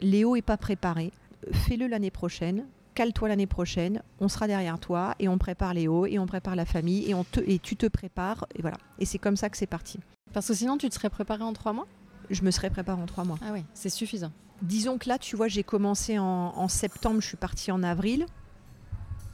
[0.00, 1.12] Léo est pas préparé.
[1.52, 2.66] Fais-le l'année prochaine
[3.00, 6.66] cale-toi l'année prochaine, on sera derrière toi et on prépare Léo et on prépare la
[6.66, 8.76] famille et, on te, et tu te prépares et voilà.
[8.98, 10.00] Et c'est comme ça que c'est parti.
[10.34, 11.86] Parce que sinon, tu te serais préparé en trois mois?
[12.28, 13.38] Je me serais préparé en trois mois.
[13.40, 14.32] Ah oui, c'est suffisant.
[14.60, 18.26] Disons que là, tu vois, j'ai commencé en, septembre, je suis partie en avril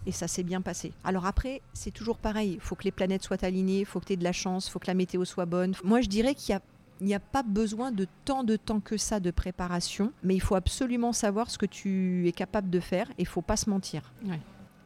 [0.07, 0.93] et ça s'est bien passé.
[1.03, 4.05] Alors après, c'est toujours pareil, il faut que les planètes soient alignées, il faut que
[4.05, 5.75] tu aies de la chance, il faut que la météo soit bonne.
[5.83, 6.63] Moi, je dirais qu'il y a
[7.01, 10.41] il n'y a pas besoin de tant de temps que ça de préparation, mais il
[10.41, 13.69] faut absolument savoir ce que tu es capable de faire et il faut pas se
[13.71, 14.13] mentir.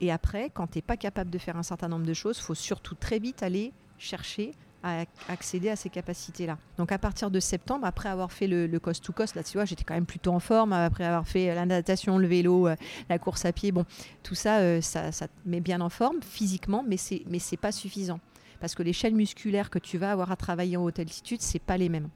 [0.00, 2.42] Et après, quand tu n'es pas capable de faire un certain nombre de choses, il
[2.42, 6.56] faut surtout très vite aller chercher à accéder à ces capacités-là.
[6.78, 9.66] Donc à partir de septembre, après avoir fait le, cost to cost, là tu vois,
[9.66, 12.76] j'étais quand même plutôt en forme, après avoir fait la natation, le vélo, euh,
[13.10, 13.84] la course à pied, bon,
[14.22, 17.58] tout ça, euh, ça, ça, te met bien en forme physiquement, mais c'est mais c'est
[17.58, 18.20] pas suffisant
[18.60, 21.58] parce que les chaînes musculaires que tu vas avoir à travailler en haute altitude, c'est
[21.58, 22.08] pas les mêmes.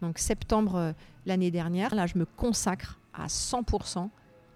[0.00, 0.92] Donc septembre euh,
[1.26, 4.08] l'année dernière, là, je me consacre à 100%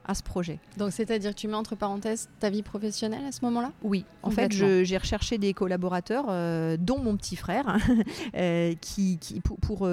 [0.07, 0.59] à ce projet.
[0.77, 3.73] Donc c'est-à-dire que tu mets entre parenthèses ta vie professionnelle à ce moment-là?
[3.83, 7.79] Oui, en fait j'ai recherché des collaborateurs, euh, dont mon petit frère,
[8.37, 9.89] euh, qui, pour, pour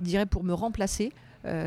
[0.00, 1.12] dirais pour me remplacer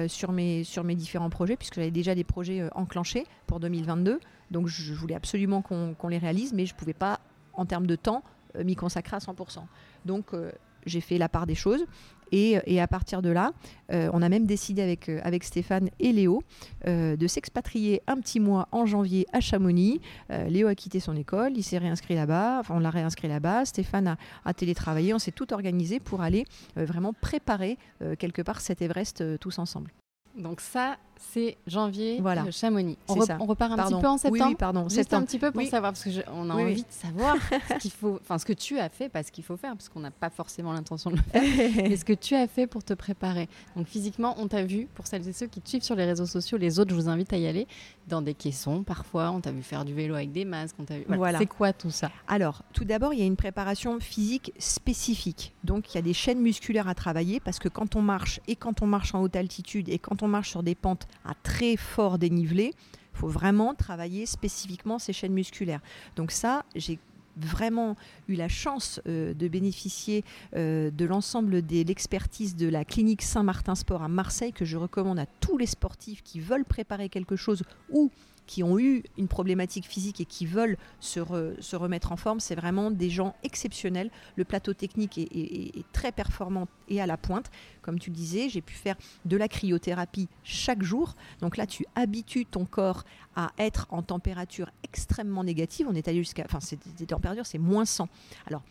[0.08, 4.20] sur, mes, sur mes différents projets, puisque j'avais déjà des projets enclenchés pour 2022.
[4.50, 7.20] Donc je voulais absolument qu'on les réalise, mais je ne pouvais pas,
[7.54, 8.24] en termes de temps,
[8.64, 9.60] m'y consacrer à 100%.
[10.06, 10.52] Donc euh,
[10.86, 11.86] j'ai fait la part des choses.
[12.34, 13.54] Et, et, à partir de là,
[13.90, 16.44] euh, on a même décidé avec, avec Stéphane et Léo
[16.86, 20.02] de s'expatrier un petit mois en janvier à Chamonix.
[20.30, 23.64] Léo a quitté son école, il s'est réinscrit là-bas, enfin on l'a réinscrit là-bas.
[23.64, 26.44] Stéphane a, a, télétravaillé, on s'est tout organisé pour aller
[26.76, 27.78] vraiment préparer
[28.20, 29.94] quelque part cet Everest tous ensemble.
[30.38, 32.44] Donc ça, c'est janvier, voilà.
[32.44, 32.98] Euh, Chamonix.
[33.08, 34.46] On, repart un petit peu en septembre.
[34.50, 34.90] Oui, pardon.
[34.90, 37.36] Juste un petit peu pour savoir, parce qu'on a envie de savoir
[37.70, 39.90] ce qu'il faut, enfin ce que tu as fait, pas ce qu'il faut faire, parce
[39.90, 41.42] qu'on n'a pas forcément l'intention de le faire,
[41.90, 43.50] mais ce que tu as fait pour te préparer.
[43.76, 46.26] Donc physiquement, on t'a vu, pour celles et ceux qui te suivent sur les réseaux
[46.26, 47.68] sociaux, les autres, je vous invite à y aller,
[48.08, 50.98] dans des caissons parfois, on t'a vu faire du vélo avec des masques, on t'a
[50.98, 51.06] vu...
[51.08, 51.40] Voilà.
[51.40, 52.12] C'est quoi tout ça?
[52.28, 55.54] Alors, tout d'abord, il y a une préparation physique spécifique.
[55.64, 58.56] Donc, il y a des chaînes musculaires à travailler, parce que quand on marche, et
[58.56, 61.78] quand on marche en haute altitude, et quand on marche sur des pentes à très
[61.78, 62.74] fort dénivelé,
[63.14, 65.82] il faut vraiment travailler spécifiquement ces chaînes musculaires.
[66.16, 67.00] Donc ça, j'ai
[67.38, 67.96] vraiment
[68.28, 70.24] eu la chance euh, de bénéficier
[70.56, 75.20] euh, de l'ensemble de l'expertise de la clinique Saint-Martin Sport à Marseille que je recommande
[75.20, 78.12] à tous les sportifs qui veulent préparer quelque chose ou
[78.48, 81.20] qui ont eu une problématique physique et qui veulent se,
[81.60, 84.10] se remettre en forme, c'est vraiment des gens exceptionnels.
[84.36, 87.52] Le plateau technique est, est, très performant et à la pointe.
[87.82, 91.16] Comme tu le disais, j'ai pu faire de la cryothérapie chaque jour.
[91.42, 93.04] Donc là, tu habitues ton corps
[93.36, 95.88] à être en température extrêmement négative.
[95.90, 96.44] On est allé jusqu'à.
[96.46, 96.60] Enfin,
[96.98, 98.08] des températures, c'est moins 100.
[98.48, 98.64] Alors,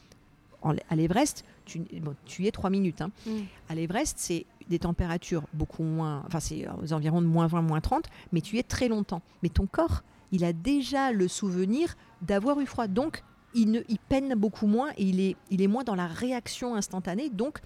[0.89, 1.83] à l'Everest, tu,
[2.25, 3.01] tu, y es 3 minutes.
[3.01, 3.11] Hein.
[3.27, 3.31] Mm.
[3.69, 7.81] À l'Everest, c'est des températures beaucoup moins, enfin c'est aux environs de moins 20, moins
[7.81, 9.23] 30, mais tu es très longtemps.
[9.43, 10.03] Mais ton corps,
[10.33, 12.87] il a déjà le souvenir d'avoir eu froid.
[12.87, 13.23] Donc,
[13.55, 16.75] il, ne, il peine beaucoup moins et il est, il est moins dans la réaction
[16.75, 17.31] instantanée.
[17.31, 17.61] Donc,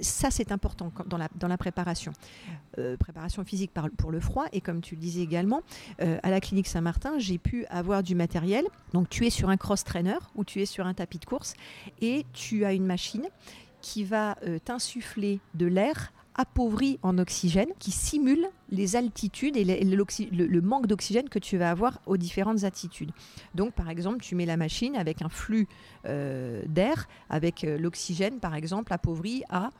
[0.00, 2.12] ça, c'est important dans la, dans la préparation.
[2.78, 4.46] Euh, préparation physique pour le froid.
[4.52, 5.62] Et comme tu le disais également,
[6.00, 8.64] euh, à la clinique Saint-Martin, j'ai pu avoir du matériel.
[8.92, 11.54] Donc, tu es sur un cross-trainer ou tu es sur un tapis de course
[12.00, 13.28] et tu as une machine
[13.80, 20.60] qui va euh, t'insuffler de l'air appauvri en oxygène qui simule les altitudes et le,
[20.60, 23.10] manque d'oxygène que tu vas avoir aux différentes altitudes.
[23.54, 25.68] Donc par exemple, tu mets la machine avec un flux
[26.04, 29.70] d'air, avec l'oxygène par exemple appauvri à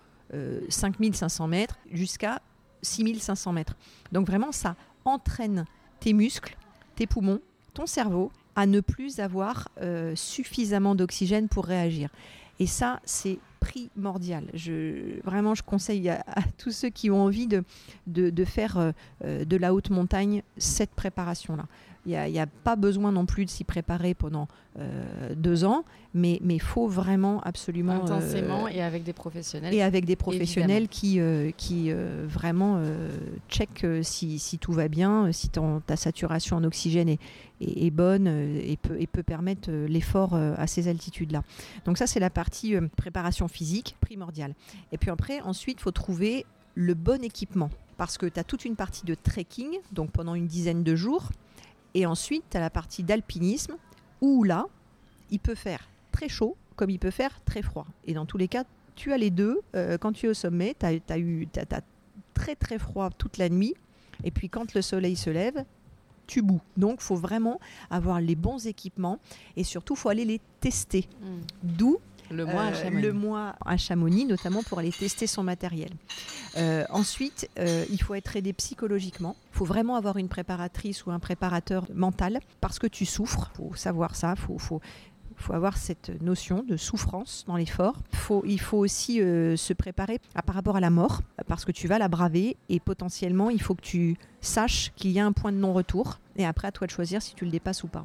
[0.68, 2.40] 5500 euh, mètres jusqu'à
[2.82, 3.76] 6500 mètres.
[4.10, 5.64] Donc vraiment, ça entraîne
[6.00, 6.56] tes muscles,
[6.96, 7.40] tes poumons,
[7.74, 12.10] ton cerveau à ne plus avoir euh, suffisamment d'oxygène pour réagir.
[12.58, 14.44] Et ça, c'est primordial.
[14.54, 16.24] Je, vraiment, je conseille à,
[16.58, 18.92] tous ceux qui ont envie de, faire
[19.24, 21.66] euh, de la haute montagne cette préparation-là.
[22.04, 25.84] Il n'y a, pas besoin non plus de s'y préparer pendant euh, deux ans,
[26.14, 27.94] mais il faut vraiment absolument...
[27.94, 29.72] Euh, Intensément et avec des professionnels.
[29.72, 31.92] Et avec des professionnels qui, euh, qui
[32.24, 32.82] vraiment
[33.48, 35.48] checkent si, si, tout va bien, si
[35.86, 37.20] ta saturation en oxygène est,
[37.60, 41.44] est, bonne et peut, et peut permettre l'effort à ces altitudes-là.
[41.84, 44.54] Donc ça, c'est la partie préparation physique primordiale.
[44.90, 48.64] Et puis après, ensuite, il faut trouver le bon équipement parce que tu as toute
[48.64, 51.30] une partie de trekking, donc pendant une dizaine de jours,
[51.94, 53.76] et ensuite, tu as la partie d'alpinisme
[54.20, 54.66] où là,
[55.30, 57.86] il peut faire très chaud comme il peut faire très froid.
[58.06, 59.60] Et dans tous les cas, tu as les deux.
[59.74, 61.48] Euh, quand tu es au sommet, tu as, eu
[62.34, 63.74] très très froid toute la nuit.
[64.24, 65.64] Et puis quand le soleil se lève,
[66.26, 66.60] tu boues.
[66.76, 69.18] Donc, il faut vraiment avoir les bons équipements
[69.56, 71.08] et surtout, il faut aller les tester.
[71.20, 71.40] Hmm.
[71.62, 71.98] D'où
[72.32, 73.02] le mois, à Chamonix.
[73.02, 75.90] le mois à Chamonix, notamment pour aller tester son matériel.
[76.56, 79.36] Euh, ensuite, euh, il faut être aidé psychologiquement.
[79.52, 83.50] Il faut vraiment avoir une préparatrice ou un préparateur mental parce que tu souffres.
[83.54, 84.36] Il faut savoir ça.
[84.36, 84.80] Faut, faut,
[85.36, 87.96] faut avoir cette notion de souffrance dans l'effort.
[88.12, 91.72] Faut, il faut aussi euh, se préparer à, par rapport à la mort, parce que
[91.72, 95.32] tu vas la braver et potentiellement il faut que tu saches qu'il y a un
[95.32, 98.04] point de non-retour et après à toi de choisir si tu le dépasses ou pas.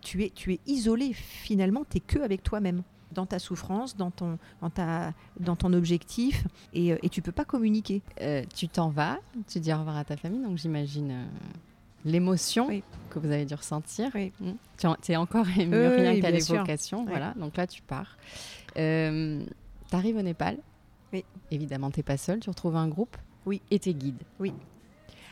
[0.00, 2.82] Tu es, tu es isolé finalement, tu es que avec toi-même
[3.12, 7.32] dans ta souffrance, dans ton, dans ta, dans ton objectif, et, euh, et tu peux
[7.32, 8.02] pas communiquer.
[8.20, 9.18] Euh, tu t'en vas,
[9.48, 11.24] tu dis au revoir à ta famille, donc j'imagine euh,
[12.04, 12.68] l'émotion
[13.10, 14.10] que vous avez dû ressentir.
[14.14, 14.32] Oui.
[14.40, 14.94] Mmh.
[15.02, 17.04] Tu es encore ému rien qu'à l'évocation.
[17.04, 18.16] Voilà, donc là tu pars.
[18.74, 18.80] tu
[19.92, 20.58] arrives au Népal.
[21.12, 21.24] Oui.
[21.50, 23.16] Évidemment, tu n'es pas seul, tu retrouves un groupe.
[23.46, 23.62] Oui.
[23.70, 24.22] Et tes guides.
[24.38, 24.52] Oui.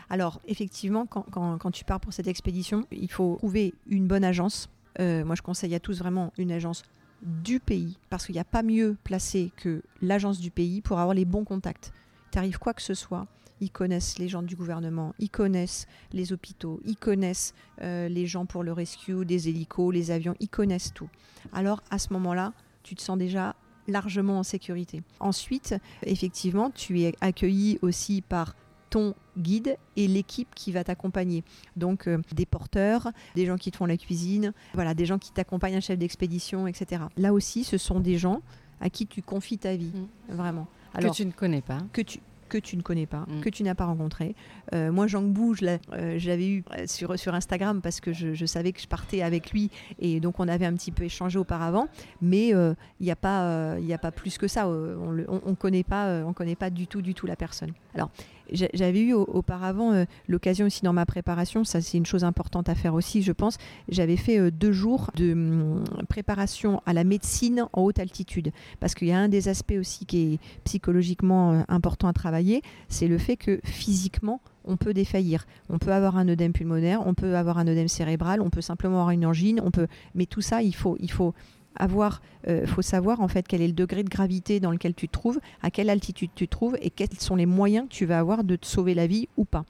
[0.09, 4.25] Alors, effectivement, quand, quand, quand, tu pars pour cette expédition, il faut trouver une bonne
[4.25, 4.71] agence.
[4.99, 6.83] moi, je conseille à tous vraiment une agence
[7.23, 11.15] du pays, parce qu'il n'y a pas mieux placé que l'agence du pays pour avoir
[11.15, 11.93] les bons contacts.
[12.31, 13.27] T'arrives quoi que ce soit,
[13.61, 18.47] ils connaissent les gens du gouvernement, ils connaissent les hôpitaux, ils connaissent euh, les gens
[18.47, 21.09] pour le rescue, des hélicos, les avions, ils connaissent tout.
[21.53, 22.53] Alors à ce moment-là,
[22.83, 23.57] tu te sens déjà
[23.89, 25.03] largement en sécurité.
[25.21, 28.55] Ensuite, effectivement, tu es accueilli aussi par
[28.91, 31.45] ton guide et l'équipe qui va t'accompagner.
[31.77, 35.33] Donc euh, des porteurs, des gens qui te font la cuisine, voilà, des gens qui
[35.33, 37.03] t'accompagnent, un chef d'expédition, etc.
[37.17, 38.43] Là aussi, ce sont des gens
[38.81, 40.35] à qui tu confies ta vie, mm.
[40.35, 40.67] vraiment.
[40.95, 41.79] Alors, que tu ne connais pas.
[41.93, 43.41] Que tu, que tu ne connais pas, mm.
[43.41, 44.35] que tu n'as pas rencontré.
[44.73, 48.73] Euh, moi, Jean Gbou, je euh, l'avais eu sur, sur Instagram parce que je, savais
[48.73, 51.89] que je partais avec lui et donc on avait un petit peu échangé auparavant,
[52.23, 54.69] mais il n'y a, pas, il a pas plus que ça.
[54.69, 57.73] on ne on, connaît, pas, on connaît pas du tout, du tout la personne.
[57.95, 58.11] Alors,
[58.53, 62.75] j'avais eu auparavant euh, l'occasion aussi dans ma préparation, ça c'est une chose importante à
[62.75, 63.59] faire aussi, je pense.
[63.89, 68.53] J'avais fait euh, deux jours de hum, préparation à la médecine en haute altitude.
[68.81, 72.63] Parce qu'il y a un des aspects aussi qui est psychologiquement euh, important à travailler,
[72.89, 75.47] c'est le fait que physiquement, on peut défaillir.
[75.71, 78.97] On peut avoir un œdème pulmonaire, on peut avoir un œdème cérébral, on peut simplement
[78.97, 79.87] avoir une angine, on peut.
[80.15, 81.35] Mais tout ça, il faut, il faut
[81.77, 85.09] avoir, euh, faut savoir en fait quel est le degré de gravité dans lequel tu
[85.09, 88.07] te trouves, à quelle altitude tu te trouves et quels sont les moyens que tu
[88.07, 89.65] vas avoir de te sauver la vie ou pas.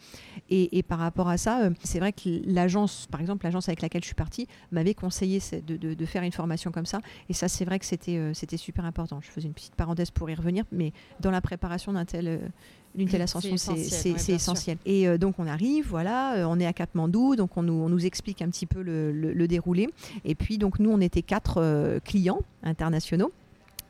[0.49, 4.03] Et, par rapport à ça, euh, c'est vrai que l'agence, par exemple, l'agence avec laquelle
[4.03, 7.01] je suis partie, m'avait conseillé de, faire une formation comme ça.
[7.29, 9.21] Et ça, c'est vrai que euh, c'était super important.
[9.21, 12.41] Je faisais une petite parenthèse pour y revenir, mais dans la préparation d'un tel
[12.97, 14.79] d'une telle ascension, c'est essentiel.
[14.87, 17.89] Et euh, donc on arrive, voilà, euh, on est à Katmandou, donc on nous, on
[17.89, 19.89] nous explique un petit peu le, le, déroulé.
[20.25, 23.33] Et puis donc nous, on était quatre euh, clients internationaux.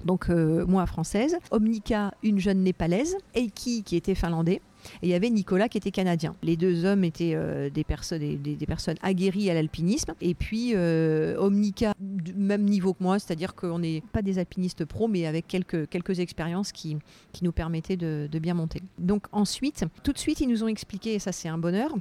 [0.04, 4.60] Donc moi française, Omnika, une jeune népalaise, Eiki qui était finlandais,
[5.02, 6.34] et il y avait Nicolas qui était canadien.
[6.42, 10.14] Les deux hommes étaient euh, des, personnes, aguerries à l'alpinisme.
[10.20, 14.84] Et puis euh, Omnika, du même niveau que moi, c'est-à-dire qu'on n'est pas des alpinistes
[14.84, 16.96] pros, mais avec quelques, expériences qui,
[17.42, 18.80] nous permettaient de, bien monter.
[18.98, 21.92] Donc ensuite, tout de suite, ils nous ont expliqué, et ça c'est un bonheur,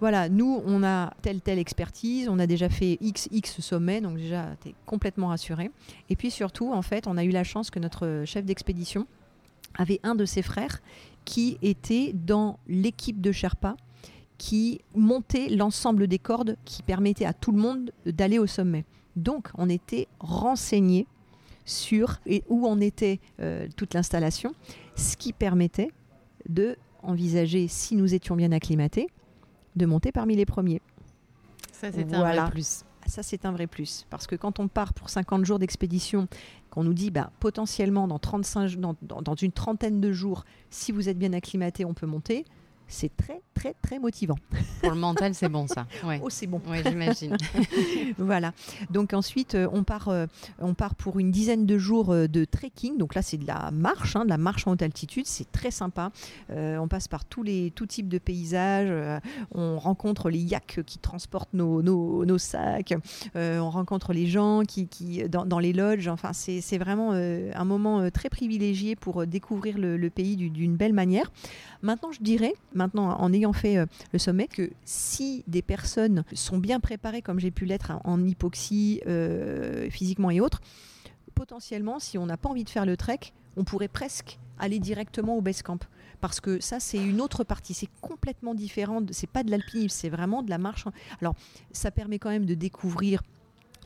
[0.00, 4.46] voilà, nous, on a telle, telle expertise, on a déjà fait XX sommets, donc déjà,
[4.62, 5.70] tu es complètement rassuré.
[6.08, 9.06] Et puis surtout, en fait, on a eu la chance que notre chef d'expédition
[9.76, 10.80] avait un de ses frères
[11.28, 13.76] qui était dans l'équipe de Sherpa
[14.38, 18.86] qui montait l'ensemble des cordes qui permettaient à tout le monde d'aller au sommet.
[19.14, 21.06] Donc on était renseigné
[21.66, 24.54] sur et où en était euh, toute l'installation,
[24.96, 25.90] ce qui permettait
[26.48, 29.08] de envisager, si nous étions bien acclimatés,
[29.76, 30.80] de monter parmi les premiers.
[31.72, 32.84] Ça, c'est un vrai plus.
[33.08, 34.06] Ça, c'est un vrai plus.
[34.10, 36.28] Parce que quand on part pour 50 jours d'expédition
[36.70, 41.08] qu'on nous dit bah, potentiellement dans, 35, dans, dans, une trentaine de jours, si vous
[41.08, 42.44] êtes bien acclimaté, on peut monter,
[42.88, 44.36] c'est très très très motivant.
[44.80, 45.86] Pour le mental, c'est bon ça.
[46.22, 46.60] Oh, c'est bon.
[46.68, 47.36] Oui, j'imagine.
[48.18, 48.52] voilà.
[48.90, 50.26] Donc ensuite, euh, on part, euh,
[50.60, 52.96] on part pour une dizaine de jours euh, de trekking.
[52.96, 55.26] Donc là, c'est de la marche, hein, de la marche en haute altitude.
[55.26, 56.10] C'est très sympa.
[56.50, 58.92] on passe par tous les tout types de paysages.
[59.52, 62.94] on rencontre les yaks qui transportent nos, nos, nos sacs.
[63.34, 66.08] on rencontre les gens qui, qui dans, dans les lodges.
[66.08, 71.30] Enfin, c'est vraiment un moment très privilégié pour découvrir le, le pays d'une belle manière.
[71.82, 76.58] Maintenant, je dirais, maintenant en ayant fait euh, le sommet, que si des personnes sont
[76.58, 80.60] bien préparées, comme j'ai pu l'être en hypoxie, euh, physiquement et autres,
[81.34, 83.20] potentiellement, si on n'a pas envie de faire le trek,
[83.56, 85.84] on pourrait presque aller directement au base camp.
[86.20, 87.74] Parce que ça, c'est une autre partie.
[87.74, 89.00] C'est complètement différent.
[89.12, 90.84] C'est pas de l'alpinisme, c'est vraiment de la marche.
[91.20, 91.34] Alors,
[91.70, 93.22] ça permet quand même de découvrir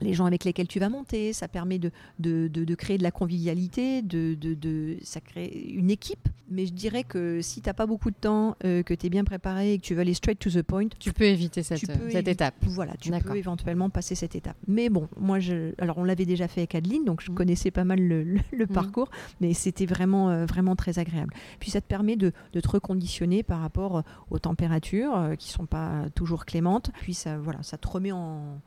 [0.01, 3.11] les gens avec lesquels tu vas monter, ça permet de, de, de, créer de la
[3.11, 6.29] convivialité, de, de, ça crée une équipe.
[6.51, 9.09] Mais je dirais que si tu n'as pas beaucoup de temps, euh, que tu es
[9.09, 11.87] bien préparé et que tu veux aller straight to the point, tu peux éviter cette,
[12.11, 12.55] cette étape.
[12.63, 14.57] Voilà, tu peux éventuellement passer cette étape.
[14.67, 17.35] Mais bon, moi, je, alors on l'avait déjà fait avec Adeline, donc je mmh.
[17.35, 18.67] connaissais pas mal le, le, mmh.
[18.67, 21.33] parcours, mais c'était vraiment, euh, vraiment très agréable.
[21.59, 26.07] Puis ça te permet de, te reconditionner par rapport aux températures euh, qui sont pas
[26.15, 26.91] toujours clémentes.
[27.01, 28.61] Puis ça, voilà, ça te remet en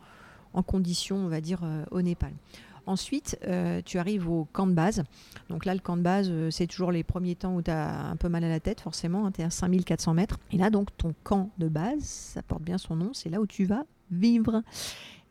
[0.55, 2.31] en condition, on va dire, euh, au Népal.
[2.87, 5.03] Ensuite, euh, tu arrives au camp de base.
[5.49, 8.07] Donc là, le camp de base, euh, c'est toujours les premiers temps où tu as
[8.07, 9.25] un peu mal à la tête, forcément.
[9.25, 10.39] Hein, tu es à 5400 mètres.
[10.51, 13.47] Et là, donc, ton camp de base, ça porte bien son nom, c'est là où
[13.47, 14.61] tu vas vivre.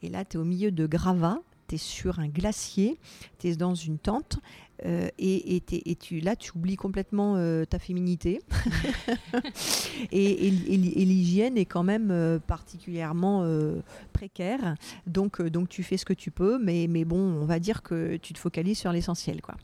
[0.02, 2.98] Et là, tu es au milieu de gravats, tu es sur un glacier,
[3.38, 4.38] tu es dans une tente.
[4.84, 8.40] Euh, et, et, tu, là, tu oublies complètement euh, ta féminité.
[10.12, 13.46] et, l'hygiène est quand même euh, particulièrement
[14.12, 14.74] précaire.
[15.06, 18.16] Donc, donc, tu fais ce que tu peux, mais, mais bon, on va dire que
[18.16, 19.40] tu te focalises sur l'essentiel.
[19.40, 19.54] quoi.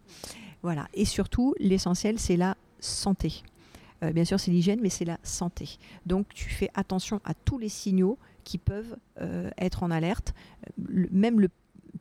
[0.62, 0.88] Voilà.
[0.94, 3.42] Et surtout, l'essentiel, c'est la santé.
[4.14, 5.78] bien sûr, c'est l'hygiène, mais c'est la santé.
[6.06, 8.96] Donc, tu fais attention à tous les signaux qui peuvent
[9.58, 10.34] être en alerte.
[10.78, 11.48] même le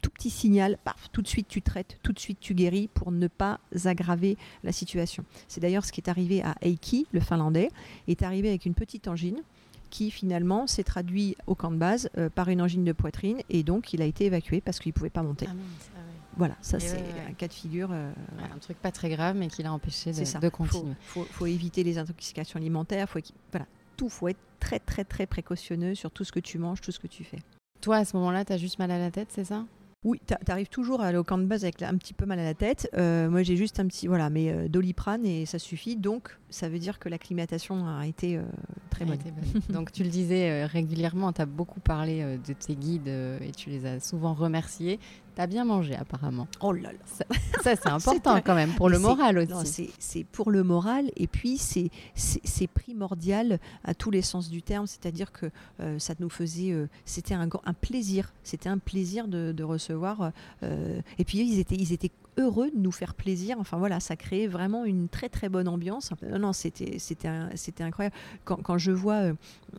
[0.01, 3.11] tout petit signal, paf, tout de suite tu traites, tout de suite tu guéris pour
[3.11, 5.23] ne pas aggraver la situation.
[5.47, 7.69] C'est d'ailleurs ce qui est arrivé à Eiki, le Finlandais,
[8.07, 9.41] est arrivé avec une petite angine
[9.89, 13.63] qui finalement s'est traduit au camp de base euh, par une angine de poitrine et
[13.63, 15.47] donc il a été évacué parce qu'il ne pouvait pas monter.
[15.49, 15.53] Ah
[15.95, 15.99] ah
[16.37, 17.89] voilà, ça c'est un cas de figure.
[17.91, 18.11] Euh,
[18.53, 20.93] un truc pas très grave mais qui l'a empêché de, de continuer.
[21.15, 23.19] Il faut, éviter les intoxications alimentaires, faut,
[23.51, 23.65] voilà,
[23.97, 26.99] tout, faut être très très très précautionneux sur tout ce que tu manges, tout ce
[26.99, 27.39] que tu fais.
[27.81, 29.65] Toi à ce moment-là, tu as juste mal à la tête, c'est ça?
[30.05, 32.39] Oui, tu arrives toujours à aller au camp de base avec un petit peu mal
[32.39, 32.89] à la tête.
[32.95, 35.97] Euh, moi, j'ai juste un petit, voilà, mais euh, doliprane et ça suffit.
[35.97, 38.43] Donc, ça veut dire que l'acclimatation a été euh,
[38.91, 39.17] très bonne.
[39.69, 43.85] Donc, tu le disais régulièrement, tu as beaucoup parlé de tes guides et tu les
[43.85, 44.99] as souvent remerciés.
[45.39, 46.49] T'as bien mangé apparemment.
[46.59, 46.99] Oh là là.
[47.05, 47.23] Ça,
[47.63, 49.89] c'est important quand même pour le moral aussi.
[49.97, 54.85] C'est pour le moral et puis c'est primordial à tous les sens du terme.
[54.85, 55.45] C'est-à-dire que
[55.79, 58.33] euh, ça nous faisait, euh, c'était un, un, plaisir.
[58.43, 60.33] C'était un plaisir de, recevoir.
[60.63, 63.57] Euh, et puis ils étaient, ils étaient heureux de nous faire plaisir.
[63.59, 66.11] Enfin voilà, ça créait vraiment une très très bonne ambiance.
[66.21, 68.15] Non, non, c'était c'était incroyable.
[68.45, 69.33] Quand, quand, je vois, euh,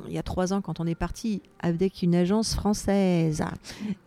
[0.07, 3.43] il y a trois ans, quand on est parti avec une agence française,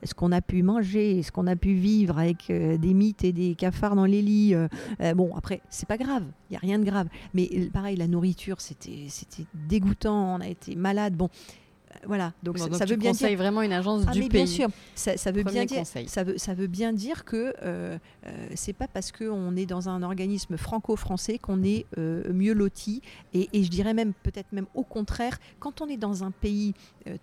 [0.01, 3.33] est-ce qu'on a pu manger, est-ce qu'on a pu vivre avec euh, des mythes et
[3.33, 4.55] des cafards dans les lits
[5.15, 7.07] Bon, après, c'est pas grave, il y a rien de grave.
[7.33, 9.07] Mais pareil, la nourriture, c'était
[9.53, 10.35] dégoûtant.
[10.35, 11.15] On a été malade.
[11.15, 11.29] Bon,
[12.05, 14.29] voilà, donc, ça, veut bien dire vraiment une agence ah, du pays.
[14.29, 18.47] Bien sûr, ça, veut bien dire, ça veut, ça veut bien dire que euh, euh,
[18.55, 23.01] c'est pas parce qu'on est dans un organisme franco-français qu'on est euh, mieux loti.
[23.33, 26.73] Et, je dirais même peut-être même au contraire, quand on est dans un pays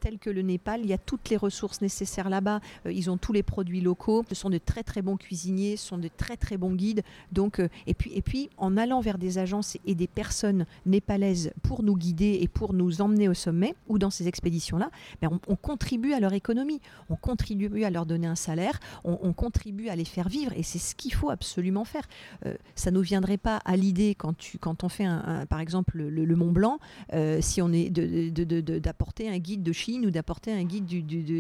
[0.00, 2.60] tel que le Népal, il y a toutes les ressources nécessaires là-bas.
[2.86, 4.24] ils ont tous les produits locaux.
[4.28, 7.02] Ce sont de très très bons cuisiniers, ce sont de très très bons guides.
[7.32, 11.82] Donc et puis et puis en allant vers des agences et des personnes népalaises pour
[11.82, 14.90] nous guider et pour nous emmener au sommet ou dans ces expéditions là
[15.22, 19.96] on, contribue à leur économie, on contribue à leur donner un salaire, on, contribue à
[19.96, 22.08] les faire vivre, et c'est ce qu'il faut absolument faire.
[22.46, 25.06] Euh, ça ne nous viendrait pas à l'idée quand, quand on fait,
[25.48, 26.78] par exemple, le, Mont Blanc,
[27.12, 30.86] euh, si on est d'apporter un guide de Chine ou d'apporter un guide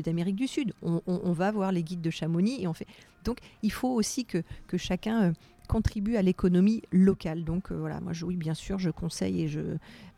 [0.02, 0.72] d'Amérique du, Sud.
[0.82, 2.86] On, va voir les guides de Chamonix et on fait.
[3.24, 5.32] Donc, il faut aussi que, que chacun euh,
[5.70, 7.44] contribue à l'économie locale.
[7.44, 9.60] Donc euh, voilà, moi je, oui bien sûr, je conseille et je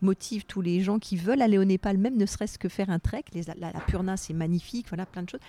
[0.01, 2.97] motive tous les gens qui veulent aller au Népal, même ne serait-ce que faire un
[2.97, 3.25] trek.
[3.33, 5.41] Les, la, Purna c'est magnifique, voilà plein de choses.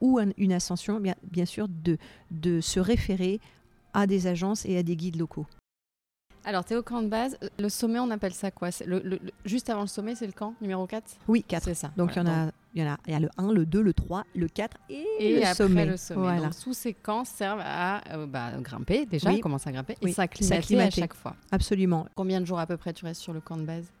[0.00, 1.98] Ou une ascension, bien, bien sûr, de,
[2.30, 3.40] de se référer
[3.92, 5.46] à des agences et à des guides locaux.
[6.44, 7.36] Alors, tu es au camp de base.
[7.58, 8.70] Le sommet, on appelle ça quoi?
[8.86, 11.64] Le, Juste avant le sommet, c'est le camp numéro 4 Oui, 4.
[11.64, 11.92] C'est ça.
[11.98, 13.66] Donc, il y en a il y, en a, il y a le 1, le
[13.66, 15.86] 2, le 3, le 4 et, le, sommet.
[15.86, 16.40] le sommet.
[16.40, 20.80] Donc, tous ces camps servent à euh, bah, grimper déjà, commencer à grimper et s'acclimater
[20.80, 21.34] à chaque fois.
[21.50, 22.06] Absolument.
[22.14, 23.92] Combien de jours à peu près tu restes sur le camp de base?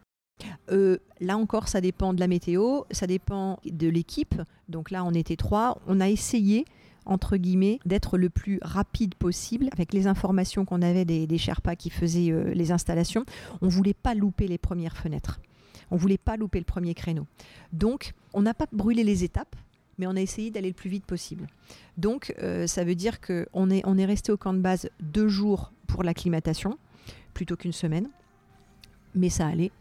[0.70, 4.40] Euh, là encore, ça dépend de la météo, ça dépend de l'équipe.
[4.68, 5.78] Donc là, on était trois.
[5.86, 6.64] On a essayé
[7.06, 11.74] entre guillemets, d'être le plus rapide possible avec les informations qu'on avait des, des Sherpas
[11.74, 13.24] qui faisaient euh, les installations.
[13.62, 15.40] On ne voulait pas louper les premières fenêtres.
[15.90, 17.26] On ne voulait pas louper le premier créneau.
[17.72, 19.56] Donc, on n'a pas brûlé les étapes,
[19.98, 21.46] mais on a essayé d'aller le plus vite possible.
[21.96, 25.72] Donc, euh, ça veut dire qu'on on est resté au camp de base deux jours
[25.86, 26.78] pour l'acclimatation,
[27.34, 28.08] plutôt qu'une semaine.
[29.14, 29.72] Mais ça allait.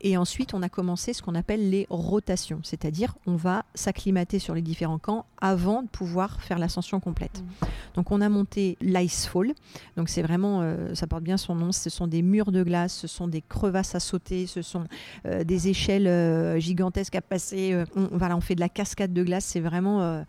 [0.00, 4.54] Et ensuite, on a commencé ce qu'on appelle les rotations, c'est-à-dire on va s'acclimater sur
[4.54, 7.42] les différents camps avant de pouvoir faire l'ascension complète.
[7.42, 7.66] Mmh.
[7.94, 9.54] Donc on a monté l'Icefall,
[9.96, 12.94] donc c'est vraiment, euh, ça porte bien son nom, ce sont des murs de glace,
[12.94, 14.84] ce sont des crevasses à sauter, ce sont
[15.26, 17.84] euh, des échelles euh, gigantesques à passer.
[17.94, 20.24] On, voilà, on fait de la cascade de glace, c'est vraiment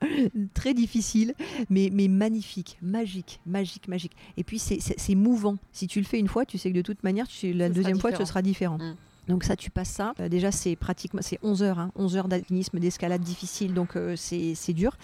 [0.54, 1.34] très difficile,
[1.70, 4.12] mais, mais magnifique, magique, magique, magique.
[4.36, 5.56] Et puis c'est mouvant.
[5.72, 7.98] Si tu le fais une fois, tu sais que de toute manière, tu, la deuxième
[7.98, 8.78] fois, ce sera différent.
[8.78, 8.96] Mmh.
[9.28, 10.14] Donc ça, tu passes ça.
[10.20, 12.18] Euh, déjà, c'est pratiquement c'est 11 heures, 11 hein.
[12.18, 14.96] heures d'alpinisme, d'escalade difficile, donc euh, c'est dur.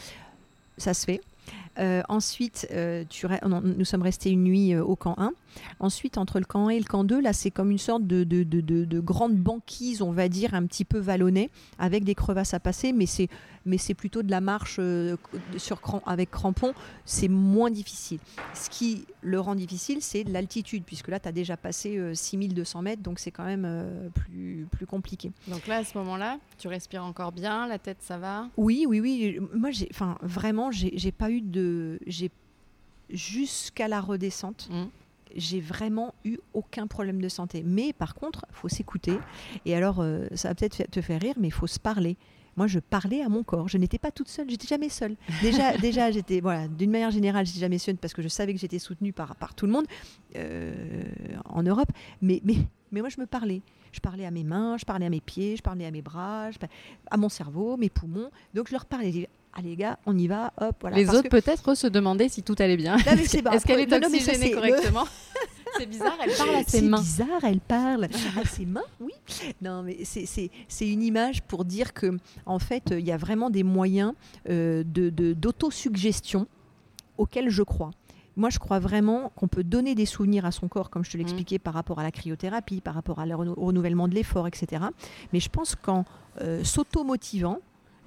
[0.78, 1.20] Ça se fait.
[1.78, 2.68] Euh, ensuite,
[3.10, 3.26] tu,
[3.62, 5.32] nous sommes restés une nuit au camp 1.
[5.80, 8.24] Ensuite, entre le camp 1 et le camp 2, là, c'est comme une sorte de,
[8.24, 12.54] de, de, de, grande banquise, on va dire, un petit peu vallonnée, avec des crevasses
[12.54, 13.28] à passer, mais c'est
[13.66, 15.16] mais c'est plutôt de la marche euh,
[16.06, 18.18] avec crampons, c'est moins difficile.
[18.52, 22.82] Ce qui le rend difficile, c'est l'altitude, puisque là, tu as déjà passé 6200 euh,
[22.82, 25.32] mètres, donc c'est quand même euh, plus, plus compliqué.
[25.48, 28.48] Donc là, à ce moment-là, tu respires encore bien, la tête, ça va?
[28.56, 29.38] Oui, oui, oui.
[29.54, 31.63] Moi, j'ai, enfin, vraiment, j'ai pas eu de...
[33.10, 34.84] Jusqu'à la redescente, mmh.
[35.36, 37.62] j'ai vraiment eu aucun problème de santé.
[37.64, 39.18] Mais par contre, il faut s'écouter.
[39.66, 40.04] Et alors,
[40.34, 42.16] ça va peut-être te faire rire, mais il faut se parler
[42.56, 43.68] moi, je parlais à mon corps.
[43.68, 44.48] Je n'étais pas toute seule.
[44.48, 45.16] J'étais jamais seule.
[45.42, 48.60] Déjà, déjà, j'étais, voilà, d'une manière générale, j'étais jamais seule parce que je savais que
[48.60, 49.86] j'étais soutenue par, par tout le monde
[50.36, 50.72] euh,
[51.46, 51.90] en Europe.
[52.22, 52.56] Mais, mais,
[52.92, 53.62] mais moi, je me parlais.
[53.92, 56.50] Je parlais à mes mains, je parlais à mes pieds, je parlais à mes bras,
[57.10, 58.30] à mon cerveau, mes poumons.
[58.52, 59.28] Donc, je leur parlais.
[59.57, 60.96] Allez les gars, on y va, hop, voilà.
[60.96, 62.96] Les autres peut-être se demandaient si tout allait bien.
[62.96, 65.05] Est-ce qu'elle est, oxygénée correctement
[65.78, 66.98] C'est bizarre, elle parle à ses mains.
[66.98, 69.12] C'est bizarre, elle parle à ses mains, oui.
[69.61, 70.50] Non, mais c'est
[70.80, 74.12] une image pour dire que, en fait, il y a vraiment des moyens
[74.48, 76.46] euh, d'autosuggestion de,
[77.18, 77.90] auxquels je crois.
[78.36, 81.16] Moi, je crois vraiment qu'on peut donner des souvenirs à son corps, comme je te
[81.16, 84.84] l'expliquais, par rapport à la cryothérapie, par rapport à au renouvellement de l'effort, etc.
[85.32, 86.05] Mais je pense qu'en
[86.40, 87.61] euh, s'auto-motivant,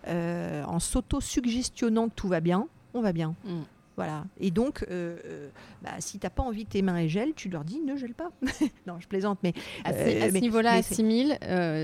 [0.08, 3.36] euh, en s'auto-suggestionnant que tout va bien, on va bien.
[3.46, 3.62] Mm.
[3.96, 4.26] Voilà.
[4.40, 5.50] Et donc, euh, euh,
[5.82, 7.96] bah, si tu n'as pas envie que tes mains aient gèlent, tu leur dis ne
[7.96, 8.30] gèle pas.
[8.88, 9.54] non, je plaisante, mais.
[9.84, 11.40] À, ce niveau-là, à 6000,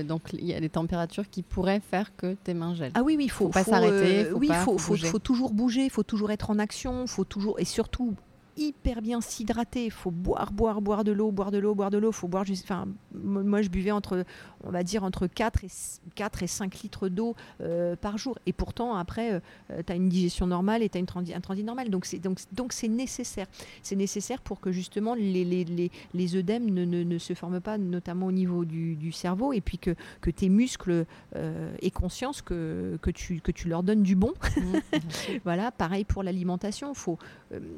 [0.06, 2.92] donc il y a des températures qui pourraient faire que tes mains gèlent.
[2.94, 4.32] Ah oui, oui, il faut, faut pas s'arrêter.
[4.32, 7.58] oui, il faut, faut, toujours bouger, il faut toujours être en action, faut toujours.
[7.58, 8.14] Et surtout,
[8.56, 9.86] hyper bien s'hydrater.
[9.86, 12.12] Il faut boire, boire, boire de l'eau, boire de l'eau, boire de l'eau.
[12.12, 12.64] faut boire juste.
[12.64, 14.24] Enfin, moi, je buvais entre,
[14.62, 15.68] on va dire, entre 4 et,
[16.14, 18.38] 4 et 5 litres d'eau euh, par jour.
[18.46, 19.32] Et pourtant, après,
[19.70, 21.90] euh, tu as une digestion normale et tu as une un transit normal.
[21.90, 23.46] Donc, c'est donc, donc nécessaire.
[23.82, 27.60] C'est nécessaire pour que justement les, les, les, les œdèmes ne, ne, ne, se forment
[27.60, 31.90] pas, notamment au niveau du, du cerveau, et puis que, que tes muscles euh, aient
[31.90, 34.32] conscience que, que, tu, que tu leur donnes du bon.
[34.56, 34.78] Mmh,
[35.44, 36.94] voilà, pareil pour l'alimentation.
[36.94, 37.18] Faut,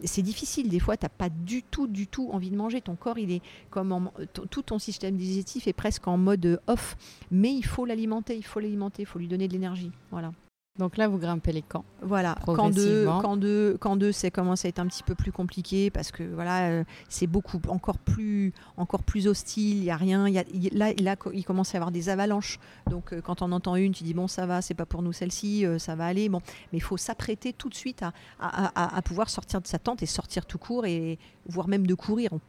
[0.04, 2.80] c'est difficile des fois, tu n'as pas du tout, du tout envie de manger.
[2.80, 6.96] Ton corps, il est comme tout ton système digestif est presque en mode off,
[7.30, 9.92] mais il faut l'alimenter, il faut l'alimenter, il faut lui donner de l'énergie.
[10.10, 10.32] Voilà.
[10.78, 11.84] Donc là, vous grimpez les camps.
[12.02, 15.32] Voilà, camp 2, camp 2, camp 2, c'est commence à être un petit peu plus
[15.32, 19.78] compliqué parce que voilà, euh, c'est beaucoup encore plus, encore plus hostile.
[19.78, 20.28] Il y a rien.
[20.28, 22.58] Y a, là, là, il commence à y avoir des avalanches.
[22.90, 25.12] Donc euh, quand on entend une, tu dis bon, ça va, c'est pas pour nous
[25.12, 26.28] celle-ci, euh, ça va aller.
[26.28, 26.40] Bon,
[26.72, 29.78] mais il faut s'apprêter tout de suite à, à, à, à, pouvoir sortir de sa
[29.78, 31.18] tente et sortir tout court et
[31.48, 32.32] voire même de courir.
[32.32, 32.40] On,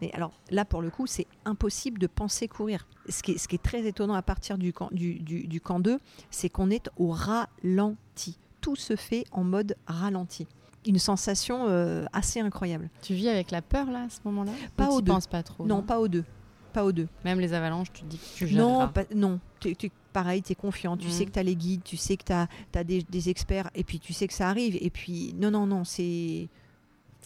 [0.00, 2.86] mais alors là, pour le coup, c'est impossible de penser courir.
[3.08, 5.60] Ce qui est, ce qui est très étonnant à partir du camp, du, du, du
[5.60, 5.98] camp 2,
[6.30, 8.38] c'est qu'on est au ralenti.
[8.60, 10.46] Tout se fait en mode ralenti
[10.88, 12.88] une sensation euh, assez incroyable.
[13.02, 14.52] Tu vis avec la peur là à ce moment-là?
[14.76, 15.10] Pas au 2.
[15.12, 15.66] penses pas trop.
[15.66, 16.24] Non, non, pas au 2.
[16.72, 17.08] Pas au 2.
[17.24, 19.40] Même les avalanches, tu te dis que tu gères Non, pas, non.
[19.58, 21.10] Tu, tu, pareil, tu es confiant, tu Mm.
[21.10, 22.32] sais que tu as les guides, tu sais que tu
[22.78, 24.78] as, des, des experts et puis tu sais que ça arrive.
[24.80, 26.48] Et puis, non, non, non, c'est.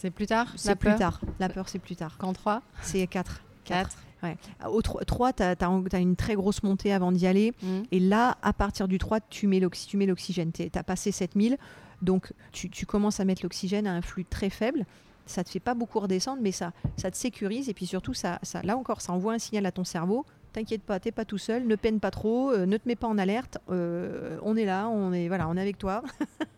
[0.01, 1.21] C'est plus tard C'est plus tard.
[1.39, 2.17] La peur, c'est plus tard.
[2.17, 3.43] Camp 3 C'est 4.
[3.65, 3.97] 4.
[4.23, 4.35] Ouais.
[4.67, 7.53] Au 3, tu as, as, une très grosse montée avant d'y aller.
[7.61, 7.81] Mm.
[7.91, 10.51] Et là, à partir du 3, tu mets l'oxygène.
[10.51, 11.57] Tu as passé 7000.
[12.01, 14.87] Donc, tu, tu commences à mettre l'oxygène à un flux très faible.
[15.27, 17.69] Ça te fait pas beaucoup redescendre, mais ça, ça te sécurise.
[17.69, 20.25] Et puis surtout, ça, ça, là encore, ça envoie un signal à ton cerveau.
[20.53, 23.07] T'inquiète pas, t'es pas tout seul, ne peine pas trop, euh, ne te mets pas
[23.07, 23.57] en alerte.
[23.69, 26.03] Euh, on est là, on est voilà, on est avec toi.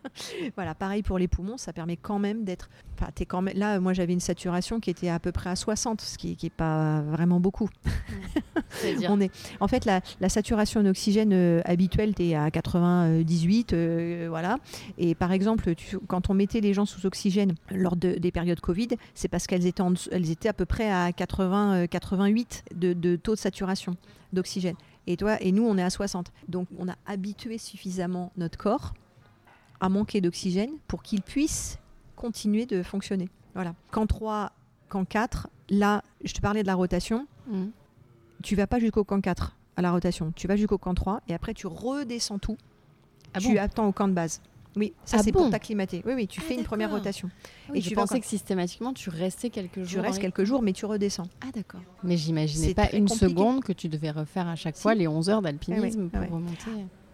[0.56, 2.70] voilà, pareil pour les poumons, ça permet quand même d'être.
[2.96, 3.80] Enfin, t'es quand même là.
[3.80, 6.50] Moi, j'avais une saturation qui était à peu près à 60, ce qui, qui est
[6.50, 7.70] pas vraiment beaucoup.
[9.10, 9.32] on est.
[9.60, 14.58] En fait, la, la saturation en oxygène euh, habituelle, t'es à 98, euh, voilà.
[14.98, 18.60] Et par exemple, tu, quand on mettait les gens sous oxygène lors de, des périodes
[18.60, 22.94] Covid, c'est parce qu'elles étaient, en, elles étaient à peu près à 80, 88 de,
[22.94, 23.83] de taux de saturation
[24.32, 24.76] d'oxygène.
[25.08, 26.32] Et toi, et nous, on est à 60.
[26.48, 28.94] Donc, on a habitué suffisamment notre corps
[29.80, 31.78] à manquer d'oxygène pour qu'il puisse
[32.16, 33.30] continuer de fonctionner.
[33.54, 33.76] Voilà.
[33.92, 34.52] Camp 3,
[34.90, 37.28] camp 4, là, je te parlais de la rotation.
[37.48, 37.66] Mm.
[38.42, 40.32] Tu vas pas jusqu'au camp 4 à la rotation.
[40.36, 42.58] Tu vas jusqu'au camp 3 et après, tu redescends tout.
[43.34, 43.60] Ah tu bon?
[43.60, 44.42] attends au camp de base.
[44.76, 46.02] Oui, ça Ah c'est bon pour t'acclimater.
[46.06, 47.00] Oui, oui, tu Ah, fais une première d'accord.
[47.00, 47.30] rotation.
[47.70, 49.88] Oui, Et je tu pensais encore- que systématiquement tu restais quelques jours.
[49.88, 51.28] Tu restes quelques jours, mais tu redescends.
[51.42, 51.82] Ah d'accord.
[52.04, 53.30] Mais j'imaginais C'est pas une compliqué.
[53.30, 54.82] seconde que tu devais refaire à chaque Si.
[54.82, 56.72] fois les 11 heures d'alpinisme Ah ouais, pour remonter.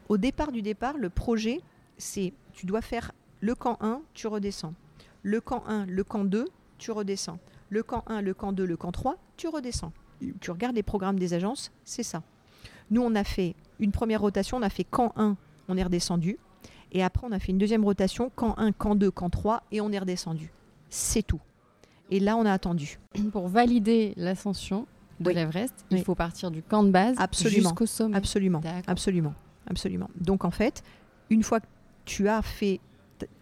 [0.07, 1.59] Au départ du départ, le projet,
[1.97, 4.73] c'est tu dois faire le camp 1, tu redescends.
[5.21, 6.45] Le camp 1, le camp 2,
[6.77, 7.39] tu redescends.
[7.69, 9.91] Le camp 1, le camp 2, le camp 3, tu redescends.
[10.41, 12.23] Tu regardes les programmes des agences, c'est ça.
[12.91, 15.37] Nous, on a fait une première rotation, on a fait camp 1,
[15.67, 16.37] on est redescendu.
[16.91, 19.81] Et après, on a fait une deuxième rotation, camp 1, camp 2, camp 3, et
[19.81, 20.51] on est redescendu.
[20.89, 21.39] C'est tout.
[22.09, 22.99] Et là, on a attendu.
[23.31, 24.87] Pour valider l'ascension
[25.19, 25.35] de Oui.
[25.35, 25.99] l'Everest, Oui.
[25.99, 28.17] il faut partir du camp de base jusqu'au sommet.
[28.17, 28.61] Absolument.
[28.87, 29.33] Absolument.
[29.67, 30.09] Absolument.
[30.19, 30.81] Donc, en fait,
[31.29, 31.67] une fois que
[32.05, 32.79] tu as fait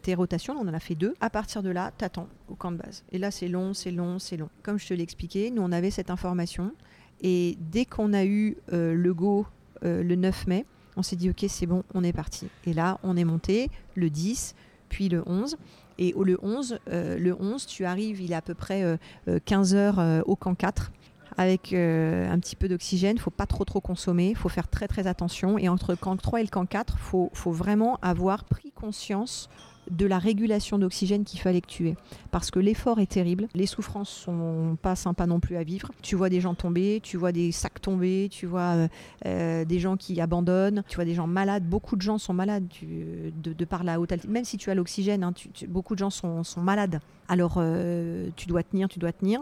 [0.01, 2.71] tes rotations, on en a fait deux, à partir de là, tu attends au camp
[2.71, 3.03] de base.
[3.11, 4.49] Et là, c'est long, c'est long, c'est long.
[4.63, 6.73] Comme je te l'ai expliqué, nous, on avait cette information.
[7.21, 9.45] Et dès qu'on a eu euh, le go
[9.83, 10.65] euh, le 9 mai,
[10.97, 12.47] on s'est dit, OK, c'est bon, on est parti.
[12.65, 14.55] Et là, on est monté le 10,
[14.89, 15.57] puis le 11.
[15.99, 19.39] Et le 11, euh, le 11, tu arrives, il est à peu près euh, euh,
[19.43, 20.91] 15 heures euh, au camp 4
[21.37, 25.07] avec euh, un petit peu d'oxygène, faut pas trop trop consommer, faut faire très très
[25.07, 25.57] attention.
[25.57, 29.49] Et entre camp 3 et le camp 4, faut, faut vraiment avoir pris conscience
[29.89, 31.95] de la régulation d'oxygène qu'il fallait que tu aies.
[32.31, 35.91] Parce que l'effort est terrible, les souffrances sont pas sympas non plus à vivre.
[36.01, 38.87] Tu vois des gens tomber, tu vois des sacs tomber, tu vois euh,
[39.25, 42.67] euh, des gens qui abandonnent, tu vois des gens malades, beaucoup de gens sont malades
[42.81, 44.33] de, par la haute altitude.
[44.33, 45.33] Même si tu as l'oxygène, hein,
[45.67, 46.99] beaucoup de gens sont, malades.
[47.27, 49.41] Alors euh, tu dois tenir, tu dois tenir.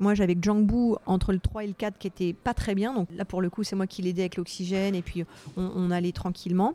[0.00, 2.92] Moi, j'avais Jangbu entre le 3 et le 4 qui était pas très bien.
[2.92, 5.24] Donc là, pour le coup, c'est moi qui l'aidais avec l'oxygène et puis
[5.56, 6.74] on allait tranquillement.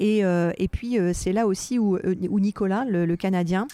[0.00, 3.66] Et, euh, et puis, euh, c'est là aussi où, euh, où Nicolas, le, le Canadien,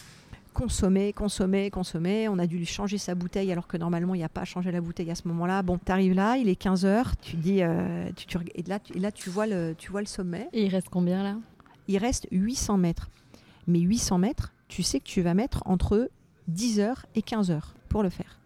[0.52, 2.28] consommait, consommait, consommait.
[2.28, 4.44] On a dû lui changer sa bouteille alors que normalement, il n'y a pas à
[4.44, 5.62] changer la bouteille à ce moment-là.
[5.62, 7.16] Bon, tu arrives là, il est 15 heures.
[7.20, 9.90] Tu te dis, euh, tu, tu et là, tu, et là tu, vois le, tu
[9.90, 10.48] vois le sommet.
[10.52, 11.36] Et il reste combien là?
[11.88, 13.10] Il reste 800 mètres.
[13.66, 16.10] Mais 800 mètres, tu sais que tu vas mettre entre
[16.48, 18.38] 10 heures et 15 heures pour le faire.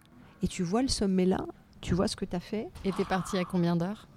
[0.43, 1.45] Et tu vois le sommet là,
[1.81, 2.67] tu vois ce que tu as fait.
[2.85, 4.07] Et t'es parti à combien d'heures?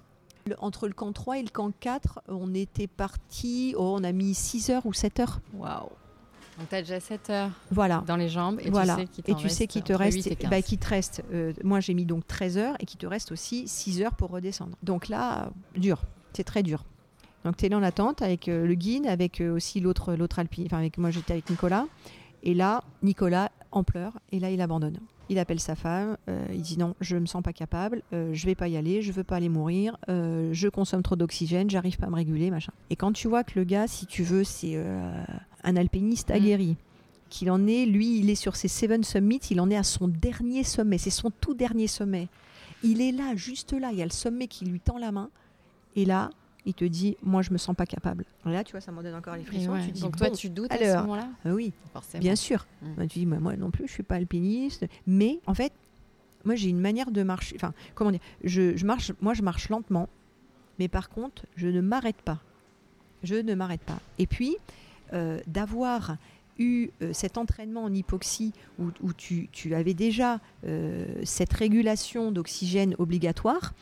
[0.59, 4.33] Entre le camp 3 et le camp 4, on était parti, oh, on a mis
[4.33, 5.39] 6 heures ou 7 heures.
[5.53, 5.89] Waouh
[6.59, 8.03] Donc tu as déjà 7 heures Voilà.
[8.07, 8.95] dans les jambes et voilà.
[8.95, 10.49] tu sais qu'il et tu sais qu'il te reste, 8 et 15.
[10.49, 13.67] bah, te reste euh, moi j'ai mis donc 13 heures et qu'il te reste aussi
[13.67, 14.75] 6 heures pour redescendre.
[14.83, 16.01] Donc là, dur,
[16.33, 16.83] c'est très dur.
[17.43, 20.39] Donc tu es là en attente avec euh, le guide, avec euh, aussi l'autre l'autre
[20.39, 21.85] alpine, enfin avec moi j'étais avec Nicolas.
[22.43, 24.99] Et là, Nicolas en pleure et là il abandonne.
[25.31, 28.45] Il appelle sa femme, euh, il dit non, je me sens pas capable, euh, je
[28.45, 31.97] vais pas y aller, je veux pas aller mourir, euh, je consomme trop d'oxygène, j'arrive
[31.97, 32.73] pas à me réguler, machin.
[32.89, 35.23] Et quand tu vois que le gars, si tu veux, c'est euh,
[35.63, 36.33] un alpiniste Mm.
[36.33, 36.75] aguerri,
[37.29, 40.09] qu'il en est, lui, il est sur ses Seven Summits, il en est à son
[40.09, 42.27] dernier sommet, c'est son tout dernier sommet.
[42.83, 45.29] Il est là, juste là, il y a le sommet qui lui tend la main,
[45.95, 46.29] et là,
[46.65, 48.25] il te dit, moi, je me sens pas capable.
[48.45, 49.71] Là, tu vois, ça m'en donne encore les frissons.
[49.73, 49.85] ouais.
[49.85, 51.27] Tu dis, Donc toi, tu doutes alors, à ce moment-là?
[51.45, 52.21] ah oui, Forcément.
[52.21, 52.67] bien sûr.
[52.81, 52.93] Mm.
[52.97, 54.85] Bah, tu dis, moi, moi non plus, je suis pas alpiniste.
[55.07, 55.73] Mais en fait,
[56.45, 57.55] moi, j'ai une manière de marcher.
[57.55, 60.07] Enfin, comment dire je, je marche, Moi, je marche lentement.
[60.79, 62.39] Mais par contre, je ne m'arrête pas.
[63.23, 63.99] Je ne m'arrête pas.
[64.19, 64.55] Et puis,
[65.13, 66.15] euh, d'avoir
[66.59, 72.31] eu euh, cet entraînement en hypoxie où, où tu, tu avais déjà euh, cette régulation
[72.31, 73.73] d'oxygène obligatoire,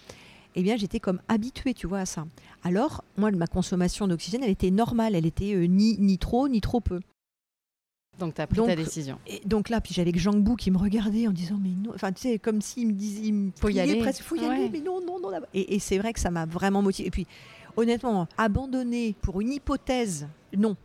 [0.56, 2.26] eh bien, j'étais comme habituée, tu vois, à ça.
[2.64, 5.16] Alors, moi, ma consommation d'oxygène, elle était normale.
[5.16, 7.00] Elle était euh, ni, ni trop, ni trop peu.
[8.18, 9.18] Donc tu as pris Donc, ta décision.
[9.28, 11.92] Et donc là, puis j'avais que Jean Bou qui me regardait en disant mais non,
[11.96, 14.00] enfin tu sais comme s'il me disait, il me Faut y aller.
[14.00, 14.48] presque, faut y Ouais.
[14.48, 15.32] aller, mais non, non, non.
[15.54, 17.08] Et, et c'est vrai que ça m'a vraiment motivé.
[17.08, 17.26] Et puis
[17.78, 20.28] honnêtement, abandonner pour une hypothèse,
[20.58, 20.76] non.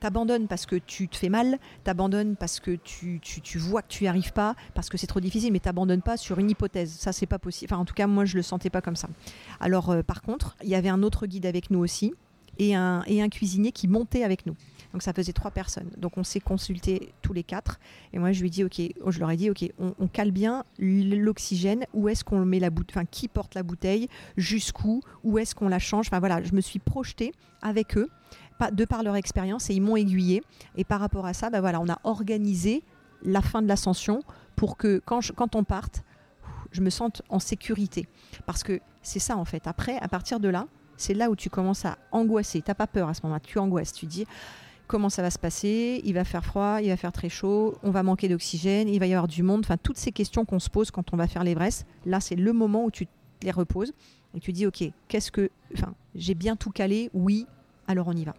[0.00, 3.88] T'abandonnes parce que tu te fais mal, t'abandonnes parce que tu, tu, tu vois que
[3.88, 6.90] tu n'y arrives pas, parce que c'est trop difficile, mais t'abandonnes pas sur une hypothèse.
[6.92, 7.72] Ça, c'est pas possible.
[7.72, 9.08] Enfin, en tout cas, moi, je le sentais pas comme ça.
[9.60, 12.14] Alors, euh, par contre, il y avait un autre guide avec nous aussi
[12.60, 14.54] et un, et un cuisinier qui montait avec nous.
[14.92, 15.88] Donc ça faisait trois personnes.
[15.96, 17.80] Donc on s'est consultés tous les quatre.
[18.12, 20.64] Et moi je lui ai dit, ok, je leur ai dit, ok, on, cale bien
[20.78, 21.86] l'oxygène.
[21.94, 22.96] Où est-ce qu'on met la bouteille?
[22.96, 24.08] Enfin, qui porte la bouteille?
[24.36, 25.00] Jusqu'où?
[25.24, 27.32] Où est-ce qu'on la change Enfin voilà, je me suis projetée
[27.62, 28.08] avec eux,
[28.70, 30.42] de par leur expérience, et ils m'ont aiguillé.
[30.76, 32.82] Et par rapport à ça, bah voilà, on a organisé
[33.22, 34.22] la fin de l'ascension
[34.56, 36.04] pour que quand on parte,
[36.72, 38.06] je me sente en sécurité.
[38.46, 39.66] Parce que c'est ça en fait.
[39.66, 42.60] Après, à partir de là, c'est là où tu commences à angoisser.
[42.60, 43.92] T'as pas peur à ce moment-là, tu angoisses.
[43.92, 44.26] Tu dis
[44.86, 47.90] comment ça va se passer, il va faire froid, il va faire très chaud, on
[47.90, 49.60] va manquer d'oxygène, il va y avoir du monde.
[49.64, 52.52] Enfin, toutes ces questions qu'on se pose quand on va faire l'Everest, là, c'est le
[52.52, 53.06] moment où tu
[53.42, 53.92] les reposes
[54.34, 57.46] et tu dis, ok, qu'est-ce que, enfin, j'ai bien tout calé, oui,
[57.86, 58.34] alors on y va.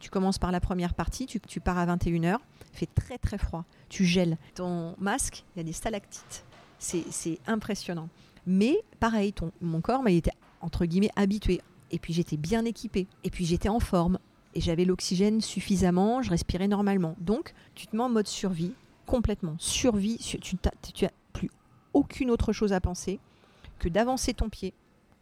[0.00, 2.38] Tu commences par la première partie, tu, tu pars à 21h,
[2.72, 4.38] il fait très très froid, tu gèles.
[4.54, 6.44] Ton masque, il y a des stalactites.
[6.78, 8.08] C'est impressionnant.
[8.46, 10.32] Mais pareil, ton, mon corps, bah, il était
[10.62, 11.60] entre guillemets habitué.
[11.90, 13.06] Et puis j'étais bien équipée.
[13.24, 14.18] Et puis j'étais en forme.
[14.54, 17.14] Et j'avais l'oxygène suffisamment, je respirais normalement.
[17.20, 18.72] Donc tu te mets en mode survie,
[19.06, 19.54] complètement.
[19.58, 21.50] Survie, su- tu n'as plus
[21.92, 23.20] aucune autre chose à penser
[23.78, 24.72] que d'avancer ton pied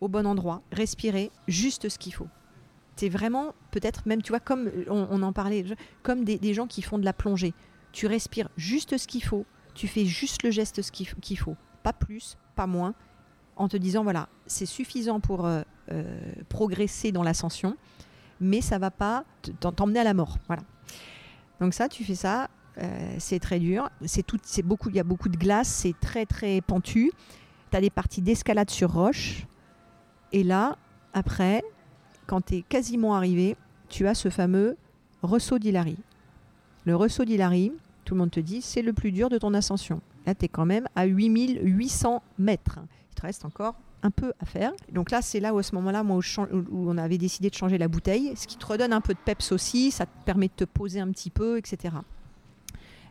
[0.00, 2.28] au bon endroit, respirer juste ce qu'il faut.
[2.98, 5.64] C'est vraiment peut-être même, tu vois, comme on, on en parlait,
[6.02, 7.54] comme des, gens qui font de la plongée.
[7.92, 11.92] Tu respires juste ce qu'il faut, tu fais juste le geste ce qu'il faut, pas
[11.92, 12.94] plus, pas moins,
[13.54, 16.18] en te disant voilà, c'est suffisant pour euh, euh,
[16.48, 17.76] progresser dans l'ascension,
[18.40, 19.22] mais ça va pas
[19.60, 20.38] t'emmener à la mort.
[20.48, 20.62] Voilà.
[21.60, 25.28] Donc ça, tu fais ça, euh, c'est très dur, c'est beaucoup, il y a beaucoup
[25.28, 27.12] de glace, c'est très très pentu.
[27.70, 29.46] Tu as des parties d'escalade sur roche,
[30.32, 30.78] et là,
[31.12, 31.62] après,
[32.28, 33.56] quand tu es quasiment arrivé,
[33.88, 34.76] tu as ce fameux
[35.22, 35.96] ressaut d'Hilary.
[36.84, 37.72] Le ressaut d'Hilary,
[38.04, 40.00] tout le monde te dit, c'est le plus dur de ton ascension.
[40.26, 42.78] Là, tu es quand même à 8800 mètres.
[43.10, 44.72] Il te reste encore un peu à faire.
[44.92, 47.78] Donc là, c'est là où à ce moment-là, moi, où, on avait décidé de changer
[47.78, 50.52] la bouteille, ce qui te redonne un peu de peps aussi, ça te permet de
[50.52, 51.94] te poser un petit peu, etc.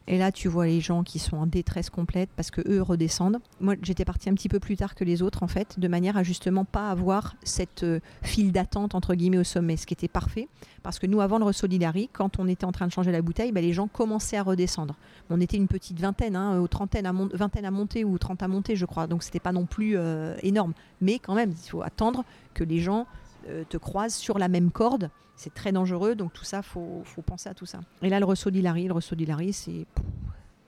[0.10, 3.40] Et là, tu vois les gens qui sont en détresse complète parce que eux redescendent.
[3.60, 6.16] Moi, j'étais partie un petit peu plus tard que les autres, en fait, de manière
[6.16, 10.08] à justement pas avoir cette euh, file d'attente entre guillemets au sommet, ce qui était
[10.08, 10.48] parfait.
[10.82, 13.52] Parce que nous, avant le d'Hilary, quand on était en train de changer la bouteille,
[13.52, 14.96] bah, les gens commençaient à redescendre.
[15.30, 18.48] On était une petite vingtaine, hein, aux trentaine à vingtaine à monter ou 30 à
[18.48, 19.08] monter, je crois.
[19.08, 20.74] Donc c'était pas non plus euh, énorme.
[21.02, 23.08] Mais quand même, il faut attendre que les gens
[23.50, 25.10] euh, te croisent sur la même corde.
[25.38, 27.80] C'est très dangereux, donc tout ça, faut, faut penser à tout ça.
[28.02, 29.86] Et là, le ressaut d'Hilary, le ressaut d'Hilary, c'est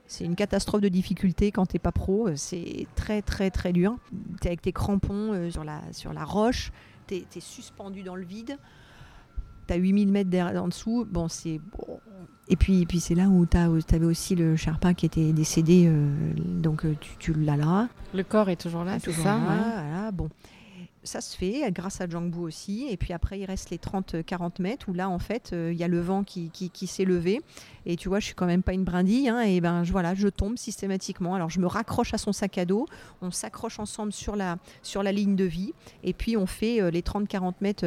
[0.06, 2.26] c'est une catastrophe de difficulté quand t'es pas pro.
[2.28, 3.96] euh, C'est très très très dur.
[4.40, 6.72] T'es avec tes crampons euh, sur, la, sur la roche,
[7.06, 8.56] t'es es suspendu dans le vide.
[9.68, 11.06] T'as 8000 mètres en dessous.
[11.08, 12.00] Bon, c'est bon.
[12.48, 15.84] Et puis, et puis c'est là où t'as- t'avais aussi le Sherpa qui était décédé.
[15.86, 16.10] euh,
[16.60, 17.88] donc tu, tu l'as là.
[18.12, 19.46] Le corps est toujours là, c'est Toujours ça là, ouais.
[19.90, 20.28] voilà, bon.
[21.02, 22.86] Ça se fait grâce à Jangbu aussi.
[22.90, 25.84] Et puis après, il reste les 30-40 mètres où là, en fait, euh, il y
[25.84, 27.40] a le vent qui, qui, s'est levé.
[27.86, 29.28] Et tu vois, je suis quand même pas une brindille.
[29.28, 31.34] Hein, et ben voilà, je tombe systématiquement.
[31.34, 32.86] Alors je me raccroche à son sac à dos.
[33.22, 35.72] On s'accroche ensemble sur la, sur la ligne de vie.
[36.04, 37.86] Et puis on fait euh, les 30-40 mètres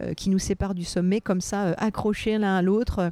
[0.00, 3.10] euh, qui nous séparent du sommet, comme ça, accrochés l'un à l'autre,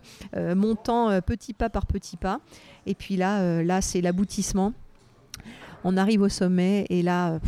[0.55, 2.41] montant petit pas par petit pas.
[2.87, 4.73] Et puis là, là c'est l'aboutissement.
[5.85, 7.41] On arrive au sommet et là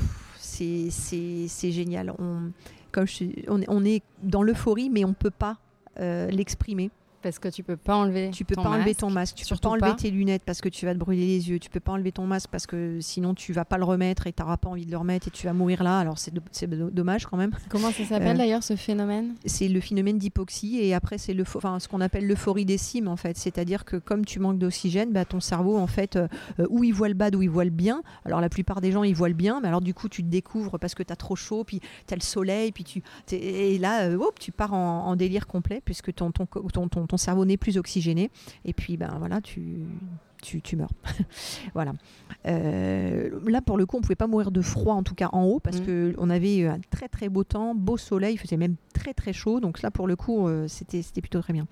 [0.90, 2.12] c'est génial.
[2.18, 5.58] On, est dans l'euphorie, mais on ne peut pas
[6.00, 6.90] euh, l'exprimer.
[7.22, 8.30] Parce que tu peux pas enlever.
[8.32, 9.36] Tu peux ton pas masque, enlever ton masque.
[9.36, 11.58] Tu peux pas enlever tes lunettes parce que tu vas te brûler les yeux.
[11.58, 14.32] Tu peux pas enlever ton masque parce que sinon tu vas pas le remettre et
[14.32, 15.98] tu n'auras pas envie de le remettre et tu vas mourir là.
[15.98, 16.32] Alors c'est
[16.68, 17.52] dommage quand même.
[17.68, 19.34] Comment ça s'appelle euh, d'ailleurs ce phénomène?
[19.44, 23.08] C'est le phénomène d'hypoxie et après c'est le, enfin, ce qu'on appelle l'euphorie des cimes
[23.08, 23.36] en fait.
[23.36, 26.28] C'est-à-dire que comme tu manques d'oxygène, bah, ton cerveau en fait, euh,
[26.70, 28.02] où il voit le bad, où il voit le bien.
[28.24, 30.28] Alors la plupart des gens ils voient le bien, mais alors du coup tu te
[30.28, 33.78] découvres parce que tu as trop chaud, puis tu as le soleil, puis tu et
[33.78, 37.44] là euh, tu pars en, en, délire complet puisque ton, ton, ton, ton, ton cerveau
[37.44, 38.30] n'est plus oxygéné
[38.64, 39.80] et puis, ben voilà, tu,
[40.40, 40.88] tu, meurs.
[41.74, 41.92] voilà.
[42.46, 45.44] Euh, là, pour le coup, on pouvait pas mourir de froid, en tout cas en
[45.44, 45.84] haut, parce mm.
[45.84, 49.34] que qu'on avait un très très beau temps, beau soleil, il faisait même très très
[49.34, 49.60] chaud.
[49.60, 51.66] Donc là, pour le coup, euh, c'était plutôt très bien.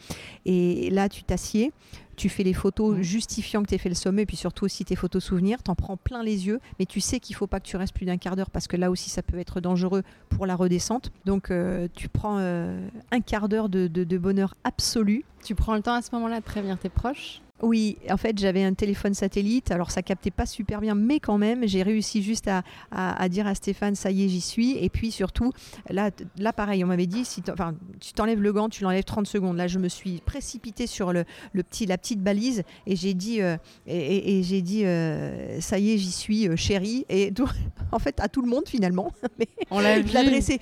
[0.45, 1.73] Et là, tu t'assieds,
[2.21, 3.03] tu fais les photos mm.
[3.03, 5.75] justifiant que tu as fait le sommet, puis surtout aussi tes photos souvenirs, tu en
[5.75, 8.19] prends plein les yeux, mais tu sais qu'il faut pas que tu restes plus d'un
[8.19, 11.13] quart d'heure, parce que là aussi, ça peut être dangereux pour la redescente.
[11.25, 15.25] Donc, euh, tu prends un quart d'heure de, de bonheur absolu.
[15.43, 18.65] Tu prends le temps à ce moment-là de prévenir tes proches oui, en fait, j'avais
[18.65, 22.49] un téléphone satellite, alors ça captait pas super bien, mais quand même, j'ai réussi juste
[22.49, 24.79] à, dire à Stéphane, ça y est, j'y suis.
[24.79, 25.53] Et puis surtout,
[25.89, 29.27] là, là pareil, on m'avait dit, si enfin, tu t'enlèves le gant, tu l'enlèves 30
[29.27, 29.57] secondes.
[29.57, 33.57] Là, je me suis précipitée sur le, petit, la petite balise et j'ai dit, euh,
[33.87, 37.05] et, j'ai dit, euh, ça y est, j'y suis, euh, chérie.
[37.09, 37.33] Et
[37.93, 39.13] en fait, à tout le monde finalement.
[39.39, 40.61] mais on l'a Je l'adressais,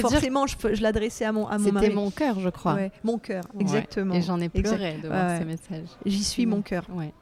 [0.00, 2.78] forcément, je, je l'adressais à mon, à mon C'était mon cœur, je crois.
[3.02, 4.14] mon cœur, exactement.
[4.14, 5.95] Et j'en ai pleuré de voir ces messages.
[6.04, 6.86] J'y suis mon cœur.
[6.90, 7.12] Ouais.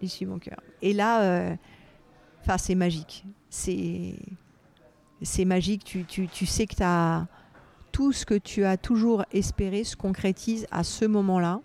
[0.00, 0.60] J'y suis mon cœur.
[0.82, 1.56] Et là, euh,
[2.58, 3.24] c'est magique.
[3.48, 4.14] C'est
[5.22, 5.84] c'est magique.
[5.84, 7.26] Tu, tu, tu, sais que as
[7.92, 11.60] tout ce que tu as toujours espéré se concrétise à ce moment-là.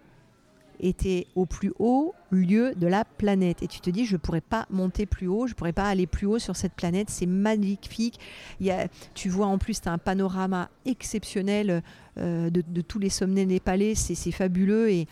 [0.81, 3.63] Et tu es au plus haut lieu de la planète.
[3.63, 5.87] Et tu te dis, je ne pourrais pas monter plus haut, je ne pourrais pas
[5.87, 7.09] aller plus haut sur cette planète.
[7.09, 8.19] C'est magnifique.
[8.59, 11.81] Il y a, tu vois en plus, tu as un panorama exceptionnel
[12.17, 13.95] euh, de, de, tous les sommets népalais.
[13.95, 14.89] C'est fabuleux.
[14.89, 15.07] Et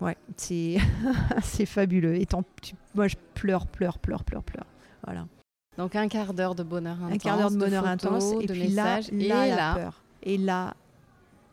[0.00, 0.78] Ouais, c'est
[1.42, 2.16] c'est fabuleux.
[2.16, 2.26] Et
[2.94, 4.66] moi, je pleure, pleure, pleure, pleure, pleure.
[5.04, 5.26] Voilà.
[5.78, 7.12] Donc un quart d'heure de bonheur intense.
[7.12, 8.32] Un quart d'heure de bonheur intense.
[8.40, 10.02] Et puis là, et la peur.
[10.22, 10.74] Et là,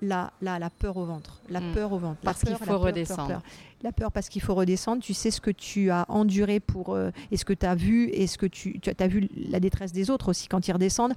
[0.01, 1.41] là, là, la peur au ventre.
[1.49, 1.73] La hmm.
[1.73, 2.19] peur au ventre.
[2.21, 3.41] Parce qu'il faut redescendre.
[3.83, 5.01] La peur parce qu'il faut redescendre.
[5.01, 6.95] Tu sais ce que tu as enduré pour.
[6.95, 8.09] Euh, et ce que tu as vu.
[8.09, 11.13] Et ce que tu, tu as vu la détresse des autres aussi quand ils redescendent.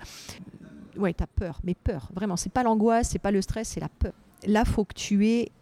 [0.97, 1.61] Ouais, tu as peur.
[1.65, 2.09] Mais peur.
[2.15, 2.37] Vraiment.
[2.37, 4.13] C'est pas l'angoisse, c'est pas le stress, c'est la peur.
[4.47, 5.53] Là, faut que tu aies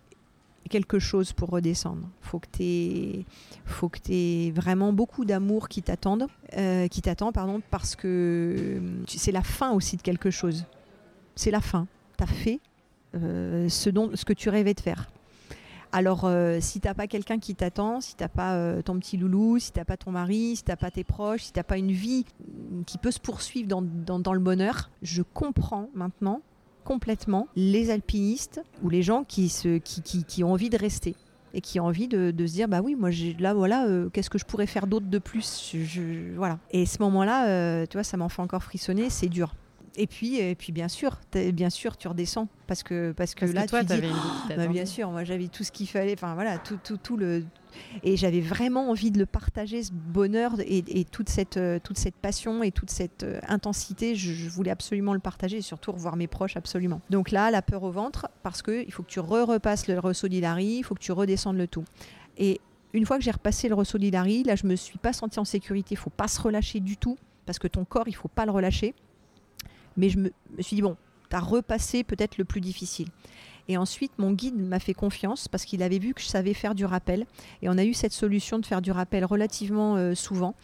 [0.68, 2.08] quelque chose pour redescendre.
[2.20, 3.24] Faut que tu
[3.64, 9.32] faut que aies vraiment beaucoup d'amour qui t'attendent, euh, qui t'attend pardon, parce que c'est
[9.32, 10.64] la fin aussi de quelque chose.
[11.34, 11.86] C'est la fin.
[12.16, 12.60] Tu as fait
[13.14, 15.10] euh, ce dont ce que tu rêvais de faire.
[15.90, 19.72] Alors, euh, si t'as pas quelqu'un qui t'attend, si t'as pas ton petit loulou, si
[19.72, 22.26] t'as pas ton mari, si t'as pas tes proches, si t'as pas une vie
[22.86, 26.42] qui peut se poursuivre dans, dans le bonheur, je comprends maintenant
[26.88, 31.16] complètement les alpinistes ou les gens qui, se, qui, qui, ont envie de rester
[31.52, 34.08] et qui ont envie de, de se dire bah oui moi j'ai là voilà euh,
[34.08, 35.74] qu'est-ce que je pourrais faire d'autre de plus?
[35.74, 36.58] Je, voilà.
[36.70, 39.54] Et ce moment là euh, tu vois ça m'en fait encore frissonner c'est dur
[39.98, 41.18] et puis, et puis bien sûr,
[41.52, 44.08] bien sûr, tu redescends parce que parce que là, toi, tu dis,
[44.56, 46.14] bah, bien sûr, moi j'avais tout ce qu'il fallait.
[46.14, 47.44] Enfin voilà, tout, tout, tout le
[48.02, 52.14] et j'avais vraiment envie de le partager, ce bonheur et, toute cette euh, toute cette
[52.14, 54.14] passion et toute cette euh, intensité.
[54.14, 57.00] Je, voulais absolument le partager et surtout revoir mes proches absolument.
[57.10, 60.28] Donc là, la peur au ventre parce que il faut que tu re repasses le
[60.28, 61.84] d'Hilary, il faut que tu redescendes le tout.
[62.36, 62.60] Et
[62.92, 65.94] une fois que j'ai repassé le d'Hilary, là, je me suis pas sentie en sécurité.
[65.94, 68.52] Il faut pas se relâcher du tout parce que ton corps, il faut pas le
[68.52, 68.94] relâcher.
[69.98, 70.96] Mais je me, suis dit, bon,
[71.28, 73.08] tu as repassé peut-être le plus difficile.
[73.70, 76.74] Et ensuite, mon guide m'a fait confiance parce qu'il avait vu que je savais faire
[76.74, 77.26] du rappel.
[77.60, 80.54] Et on a eu cette solution de faire du rappel relativement euh, souvent.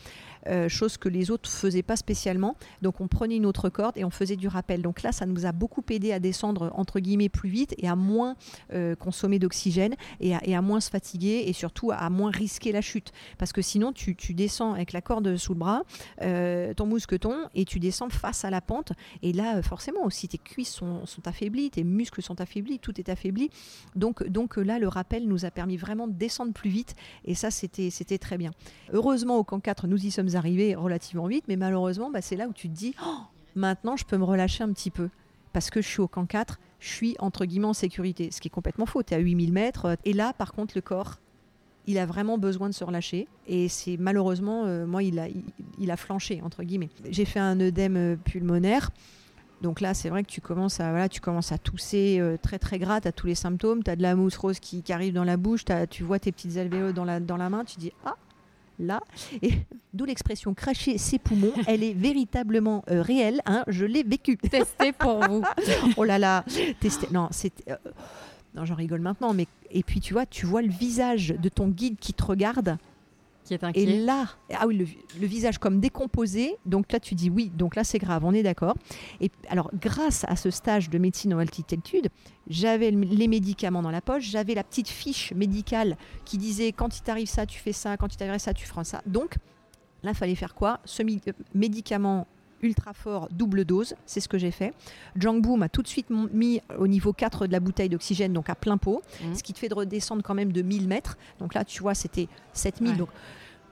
[0.49, 2.57] Euh, chose que les autres faisaient pas spécialement.
[2.83, 4.83] Donc on prenait une autre corde et on faisait du rappel.
[4.83, 7.97] Donc là, ça nous a beaucoup aidé à descendre entre guillemets plus vite et à
[7.97, 8.37] moins
[8.73, 13.13] euh, consommer d'oxygène et, à, moins se fatiguer et surtout à moins risquer la chute.
[13.39, 15.83] Parce que sinon, tu, descends avec la corde sous le bras,
[16.23, 18.93] euh, ton mousqueton et tu descends face à la pente.
[19.23, 23.09] Et là, forcément aussi, tes cuisses sont, sont affaiblies, tes muscles sont affaiblis, tout est
[23.09, 23.51] affaibli.
[23.95, 27.51] Donc, donc là, le rappel nous a permis vraiment de descendre plus vite et ça,
[27.51, 28.51] c'était très bien.
[28.93, 32.49] Heureusement, au camp 4, nous y sommes arrivé relativement vite, mais malheureusement, bah, c'est là
[32.49, 33.19] où tu te dis, oh,
[33.55, 35.09] maintenant je peux me relâcher un petit peu
[35.55, 38.49] parce que je suis au camp 4, je suis entre guillemets en sécurité, ce qui
[38.49, 39.03] est complètement faux.
[39.03, 39.97] Tu es à 8000 mètres.
[40.05, 41.15] Et là, par contre, le corps,
[41.87, 43.29] il a vraiment besoin de se relâcher.
[43.47, 45.29] Et c'est malheureusement, euh, moi, il a,
[45.79, 46.91] il, a flanché, entre guillemets.
[47.09, 48.91] J'ai fait un œdème euh, pulmonaire.
[49.63, 52.59] Donc là, c'est vrai que tu commences à, voilà, tu commences à tousser euh, très
[52.59, 55.15] très gras, tu as tous les symptômes, tu as de la mousse rose qui, arrive
[55.15, 57.93] dans la bouche, tu vois tes petites alvéoles dans la, dans la main, tu dis
[58.05, 58.17] Ah,
[58.79, 59.01] là.
[59.43, 59.53] Et
[59.93, 63.41] d'où l'expression cracher ses poumons, elle est véritablement euh, réelle.
[63.47, 64.37] Hein, je l'ai vécue.
[64.37, 65.43] Testée pour vous.
[65.97, 66.45] oh là là,
[66.81, 67.09] testé.
[67.11, 67.53] Non, c'est.
[67.69, 67.77] Euh,
[68.55, 71.69] non, j'en rigole maintenant, mais et puis tu vois, tu vois le visage de ton
[71.69, 72.79] guide qui te regarde
[73.45, 73.83] qui est inquiet.
[73.83, 76.57] Et là, ah oui, le, visage comme décomposé.
[76.67, 77.51] Donc là, tu dis oui.
[77.55, 78.25] Donc là, c'est grave.
[78.25, 78.75] On est d'accord.
[79.21, 82.09] Et alors, grâce à ce stage de médecine en altitude,
[82.49, 84.25] j'avais les médicaments dans la poche.
[84.25, 87.97] J'avais la petite fiche médicale qui disait quand il t'arrive ça, tu fais ça.
[87.97, 89.03] Quand il t'arrive ça, tu feras ça.
[89.07, 89.37] Donc
[90.03, 90.81] là, il fallait faire quoi?
[90.85, 92.27] Ce euh, médicament
[92.65, 94.73] ultra fort, double dose, c'est ce que j'ai fait.
[95.17, 98.55] Jangbu m'a tout de suite mis au niveau 4 de la bouteille d'oxygène, donc à
[98.55, 99.35] plein pot, mmh.
[99.35, 101.17] ce qui te fait de redescendre quand même de 1000 mètres.
[101.39, 103.11] Donc là, tu vois, c'était 7000, donc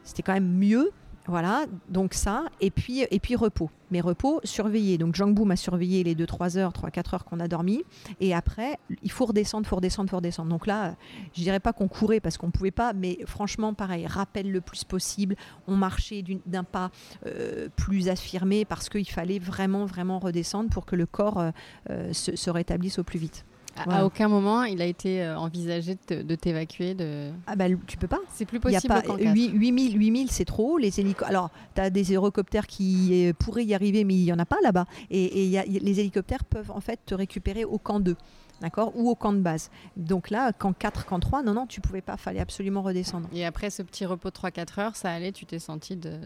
[0.05, 0.93] c'était quand même mieux.
[1.29, 3.71] Voilà, donc ça, et puis, et puis repos.
[3.93, 4.99] Mais repos, surveillé.
[4.99, 7.85] Donc Jangbu m'a surveillé les 2-3 heures, 3-4 heures qu'on a dormi.
[8.21, 10.49] Et après, il faut redescendre, faut redescendre, faut redescendre.
[10.49, 10.97] Donc là,
[11.35, 14.83] je dirais pas qu'on courait parce qu'on pouvait pas, mais franchement, pareil, rappel le plus
[14.83, 15.37] possible.
[15.69, 16.91] On marchait d'un pas
[17.27, 21.51] euh, plus affirmé parce qu'il fallait vraiment, vraiment redescendre pour que le corps euh,
[21.91, 23.45] euh, se rétablisse au plus vite.
[23.77, 27.31] À, aucun moment, il a été euh, envisagé de t'évacuer de...
[27.47, 28.21] Ah bah tu peux pas.
[28.33, 28.83] C'est plus possible.
[28.83, 30.79] Y a pas, 8000, 8000 c'est trop.
[30.79, 30.93] Les
[31.25, 34.47] Alors, tu as des hélicoptères qui euh, pourraient y arriver, mais il n'y en a
[34.47, 34.87] pas là-bas.
[35.11, 38.17] Et, et les hélicoptères peuvent en fait te récupérer au camp 2
[38.63, 39.71] d'accord Ou au camp de base.
[39.97, 43.29] Donc là, camp 4, camp 3, non, non, tu pouvais pas, fallait absolument redescendre.
[43.33, 46.19] Et après ce petit repos de 3-4 heures, ça allait, tu t'es senti de...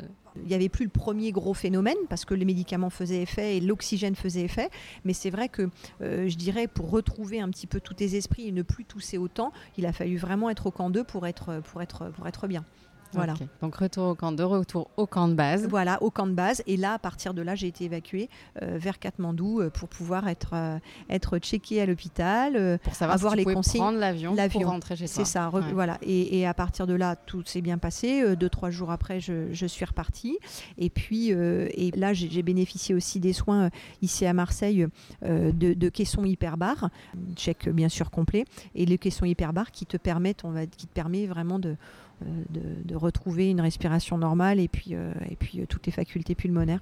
[0.43, 3.61] Il n'y avait plus le premier gros phénomène parce que les médicaments faisaient effet et
[3.61, 4.69] l'oxygène faisait effet.
[5.05, 5.71] Mais c'est vrai que
[6.03, 9.17] euh, je dirais pour retrouver un petit peu tous tes esprits et ne plus tousser
[9.17, 12.47] autant, il a fallu vraiment être au camp 2 pour être, pour être, pour être
[12.49, 12.65] bien.
[13.13, 13.35] Voilà.
[13.63, 15.67] Donc retour au camp de retour au camp de base.
[15.69, 16.63] Voilà, au camp de base.
[16.67, 18.29] Et là, à partir de là, j'ai été évacuée
[18.63, 20.79] euh, vers Katmandou euh, pour pouvoir être euh,
[21.11, 23.81] être checkée à l'hôpital, pour savoir avoir si tu les consignes.
[23.81, 25.15] Prendre l'avion pour rentrer chez toi.
[25.15, 25.51] C'est ça.
[25.73, 25.99] Voilà.
[26.03, 28.37] Et, à partir de là, tout s'est bien passé.
[28.37, 30.39] deux trois jours après, je, suis repartie.
[30.79, 33.71] Et puis et là, j'ai bénéficié aussi des soins
[34.03, 34.87] ici à Marseille
[35.23, 36.91] de, de caissons hyperbar,
[37.35, 38.45] check bien sûr complet,
[38.75, 41.77] et les caissons hyperbar qui te permettent, on va, qui te permet vraiment de
[42.25, 42.45] euh,
[42.85, 46.81] de, retrouver une respiration normale et puis, euh, et puis euh, toutes les facultés pulmonaires.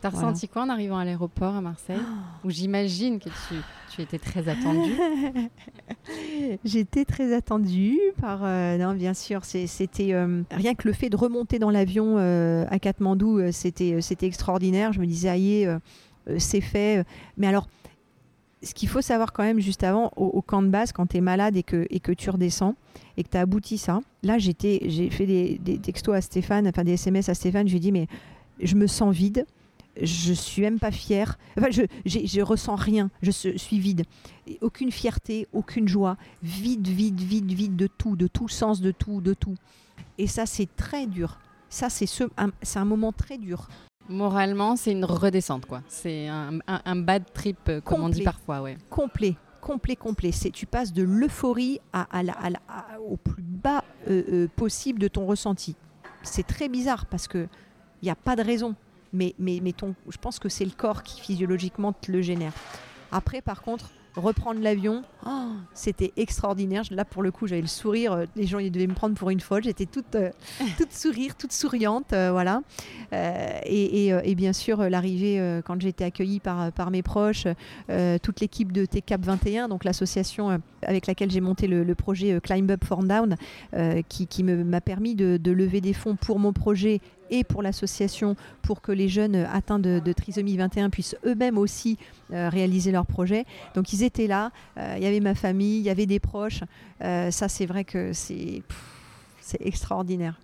[0.00, 2.00] T'as ressenti quoi en arrivant à l'aéroport à Marseille
[2.44, 3.54] Où j'imagine que tu,
[3.94, 4.98] tu, étais très attendue.
[6.64, 8.40] J'étais très attendue par.
[8.40, 10.14] non, bien sûr, c'était
[10.50, 14.92] rien que le fait de remonter dans l'avion à Katmandou, c'était c'était extraordinaire.
[14.92, 15.68] Je me disais, aïe,
[16.36, 17.06] c'est fait.
[17.38, 17.68] Mais alors,
[18.64, 21.20] ce qu'il faut savoir quand même juste avant, au, camp de base, quand tu es
[21.20, 22.74] malade et que, et que tu redescends
[23.16, 26.84] et que tu as abouti ça, là j'étais, j'ai fait des, textos à Stéphane, enfin
[26.84, 28.06] des SMS à Stéphane, je lui ai dit mais
[28.60, 29.46] je me sens vide,
[30.00, 34.04] je suis même pas fière, enfin je, je ressens rien, je suis vide.
[34.60, 39.20] Aucune fierté, aucune joie, vide, vide, vide, vide de tout, de tout sens, de tout,
[39.20, 39.54] de tout.
[40.18, 41.38] Et ça c'est très dur.
[41.68, 42.24] Ça c'est ce,
[42.62, 43.68] c'est un moment très dur.
[44.08, 45.82] Moralement, c'est une redescente, quoi.
[45.88, 48.76] C'est un, bad trip, euh, comme on dit parfois, ouais.
[48.90, 50.30] Complet, complet, complet.
[50.32, 52.06] C'est tu passes de l'euphorie à,
[53.00, 55.74] au plus bas euh, euh, possible de ton ressenti.
[56.22, 57.48] C'est très bizarre parce que
[58.02, 58.74] il n'y a pas de raison,
[59.12, 62.52] mais mais, mais ton, je pense que c'est le corps qui physiologiquement te le génère.
[63.10, 66.82] Après, par contre, reprendre l'avion, oh, c'était extraordinaire.
[66.90, 68.12] Là, pour le coup, j'avais le sourire.
[68.12, 69.64] Euh, les gens, ils devaient me prendre pour une folle.
[69.64, 70.30] J'étais toute, euh,
[70.78, 72.12] toute sourire, toute souriante.
[72.12, 72.62] Euh, voilà.
[73.12, 77.46] et, bien sûr, l'arrivée, quand j'ai été accueillie par, par mes proches,
[78.22, 82.84] toute l'équipe de TCAP 21, donc l'association avec laquelle j'ai monté le, projet Climb Up
[82.84, 83.36] for Down,
[84.08, 87.00] qui, qui m'a permis de, de lever des fonds pour mon projet
[87.30, 91.98] et pour l'association pour que les jeunes atteints de, trisomie 21 puissent eux-mêmes aussi
[92.32, 93.44] euh, réaliser leur projet.
[93.74, 96.62] Donc ils étaient là, euh, il y avait ma famille, il y avait des proches.
[97.02, 98.62] Euh, ça c'est vrai que c'est
[99.60, 100.38] extraordinaire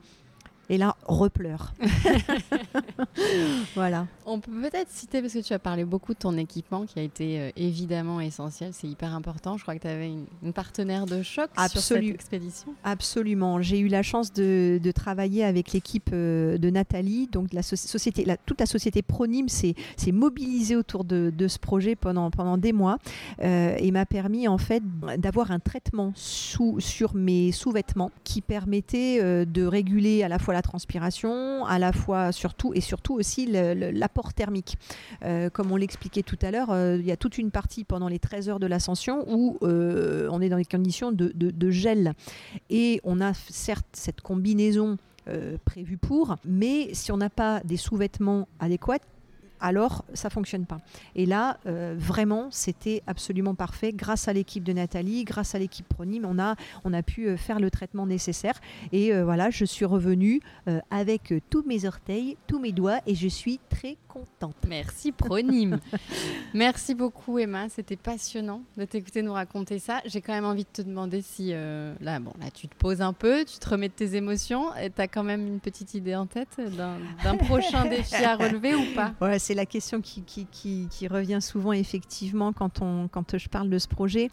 [0.71, 1.75] et là, repleure.
[3.75, 4.07] voilà.
[4.25, 7.03] On peut peut-être citer, parce que tu as parlé beaucoup de ton équipement qui a
[7.03, 9.57] été euh, évidemment essentiel, c'est hyper important.
[9.57, 12.73] Je crois que tu avais une, partenaire de choc sur cette expédition.
[12.85, 13.61] Absolument.
[13.61, 17.27] J'ai eu la chance de, travailler avec l'équipe euh, de Nathalie.
[17.27, 19.75] Donc, la société, la, toute la société Pronim s'est
[20.13, 22.99] mobilisée autour de, ce projet pendant, pendant des mois
[23.43, 24.85] euh, et m'a permis en fait
[25.19, 30.60] d'avoir un traitement sous, sur mes sous-vêtements qui permettait de réguler à la fois la
[30.63, 34.77] transpiration, à la fois surtout et surtout aussi l'apport thermique.
[35.53, 38.49] comme on l'expliquait tout à l'heure, il y a toute une partie pendant les 13
[38.49, 42.13] heures de l'ascension où on est dans des conditions de, de, gel.
[42.69, 44.97] Et on a certes cette combinaison
[45.65, 48.99] prévue pour, mais si on n'a pas des sous-vêtements adéquats,
[49.61, 50.79] alors ça fonctionne pas.
[51.15, 53.93] Et là, euh, vraiment, c'était absolument parfait.
[53.93, 57.37] Grâce à l'équipe de Nathalie, grâce à l'équipe Pronim, on a, on a pu euh,
[57.37, 58.55] faire le traitement nécessaire.
[58.93, 60.41] Et euh, voilà, je suis revenue
[60.91, 64.55] avec tous mes orteils, tous mes doigts, et je suis très contente.
[64.69, 65.79] Merci Pronim.
[66.55, 70.01] Merci beaucoup Emma, c'était passionnant de t'écouter nous raconter ça.
[70.05, 73.13] J'ai quand même envie de te demander si là, bon, là, tu te poses un
[73.13, 76.15] peu, tu te remets de tes émotions, et tu as quand même une petite idée
[76.15, 76.61] en tête
[77.23, 79.13] d'un prochain défi à relever ou pas?
[79.21, 84.31] Ouais, c'est la question qui, revient souvent effectivement quand, je parle de ce projet.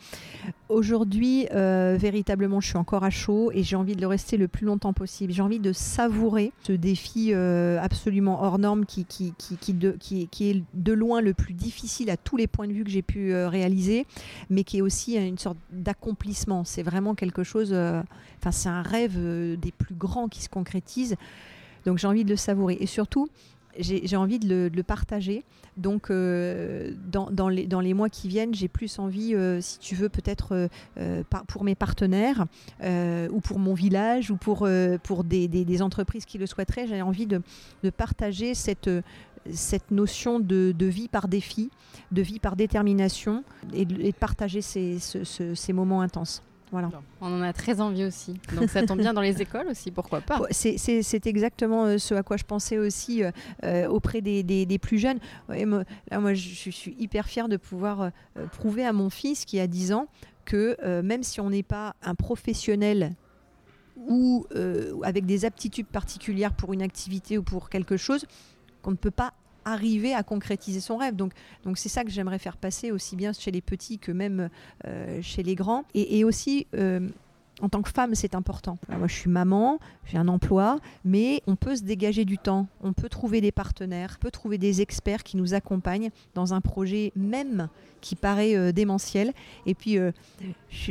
[0.69, 4.47] Aujourd'hui, euh, véritablement, je suis encore à chaud et j'ai envie de le rester le
[4.47, 5.33] plus longtemps possible.
[5.33, 11.33] J'ai envie de savourer ce défi euh, absolument hors norme qui, est de loin le
[11.33, 14.05] plus difficile à tous les points de vue que j'ai pu euh, réaliser,
[14.51, 16.63] mais qui est aussi une sorte d'accomplissement.
[16.63, 19.17] C'est vraiment quelque chose, enfin c'est un rêve
[19.57, 21.15] des plus grands qui se concrétise.
[21.87, 22.77] Donc j'ai envie de le savourer.
[22.81, 23.29] Et surtout,
[23.79, 25.43] j'ai envie de le, partager.
[25.75, 30.69] Donc, euh, dans, les, mois qui viennent, j'ai plus envie, euh, si tu veux, peut-être
[30.97, 32.45] euh, pour mes partenaires
[32.81, 34.67] ou pour mon village ou pour,
[35.03, 37.41] pour des, entreprises qui le souhaiteraient, j'ai envie de,
[37.95, 38.89] partager cette,
[39.51, 41.69] cette notion de, vie par défi,
[42.11, 46.43] de vie par détermination et de, partager ces moments intenses.
[46.71, 46.89] Voilà.
[47.21, 48.39] On en a très envie aussi.
[48.55, 52.23] Donc ça tombe bien dans les écoles aussi, pourquoi pas C'est exactement euh, ce à
[52.23, 53.31] quoi je pensais aussi euh,
[53.63, 55.19] euh, auprès des, des, plus jeunes.
[55.47, 58.11] moi, là, moi, je suis hyper fière de pouvoir
[58.51, 60.07] prouver à mon fils qui a 10 ans
[60.45, 63.15] que même si on n'est pas un professionnel
[63.97, 64.45] ou
[65.03, 68.25] avec des aptitudes particulières pour une activité ou pour quelque chose,
[68.81, 69.33] qu'on ne peut pas
[69.67, 71.15] arriver à concrétiser son rêve.
[71.15, 74.49] Donc, donc c'est ça que j'aimerais faire passer aussi bien chez les petits que même
[74.85, 75.83] euh, chez les grands.
[75.93, 77.07] Et, aussi, euh,
[77.61, 78.77] en tant que femme, c'est important.
[78.87, 82.93] moi, je suis maman, j'ai un emploi, mais on peut se dégager du temps, on
[82.93, 87.11] peut trouver des partenaires, on peut trouver des experts qui nous accompagnent dans un projet
[87.15, 89.33] même qui paraît euh, démentiel.
[89.65, 90.11] Et puis, euh,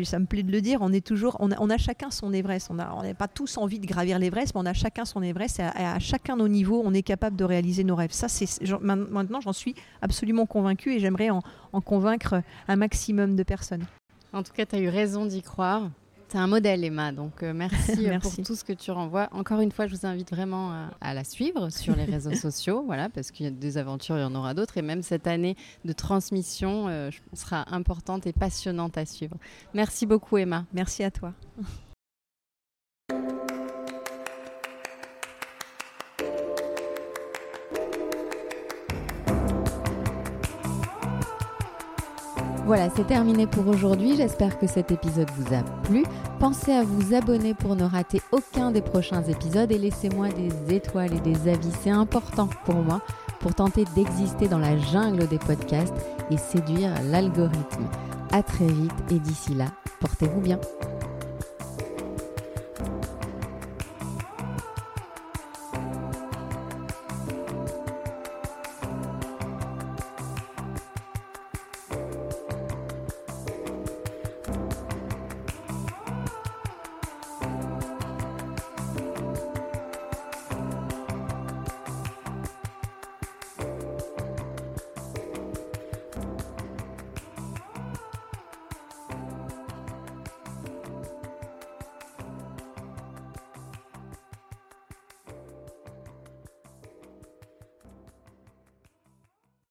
[0.04, 2.68] ça me plaît de le dire, on est toujours, on a, chacun son Everest.
[2.70, 5.60] On n'a pas tous envie de gravir l'Everest, mais on a chacun son Everest.
[5.60, 8.12] Et à, chacun nos niveaux, on est capable de réaliser nos rêves.
[8.12, 8.46] Ça, c'est
[8.80, 11.42] maintenant, j'en suis absolument convaincue et j'aimerais en,
[11.72, 13.84] en convaincre un maximum de personnes.
[14.32, 15.90] En tout cas, tu as eu raison d'y croire.
[16.28, 17.12] C'est un modèle, Emma.
[17.12, 19.28] Donc, euh, merci, pour tout ce que tu renvoies.
[19.32, 23.08] Encore une fois, je vous invite vraiment à, la suivre sur les réseaux sociaux, voilà,
[23.08, 24.76] parce qu'il y a des aventures, il y en aura d'autres.
[24.76, 29.36] Et même cette année de transmission euh, sera importante et passionnante à suivre.
[29.74, 30.64] Merci beaucoup, Emma.
[30.72, 31.32] Merci à toi.
[42.66, 44.16] Voilà, c'est terminé pour aujourd'hui.
[44.16, 46.02] J'espère que cet épisode vous a plu.
[46.40, 51.14] Pensez à vous abonner pour ne rater aucun des prochains épisodes et laissez-moi des étoiles
[51.14, 51.70] et des avis.
[51.84, 53.02] C'est important pour moi
[53.38, 55.94] pour tenter d'exister dans la jungle des podcasts
[56.32, 57.86] et séduire l'algorithme.
[58.32, 59.66] À très vite et d'ici là,
[60.00, 60.58] portez-vous bien.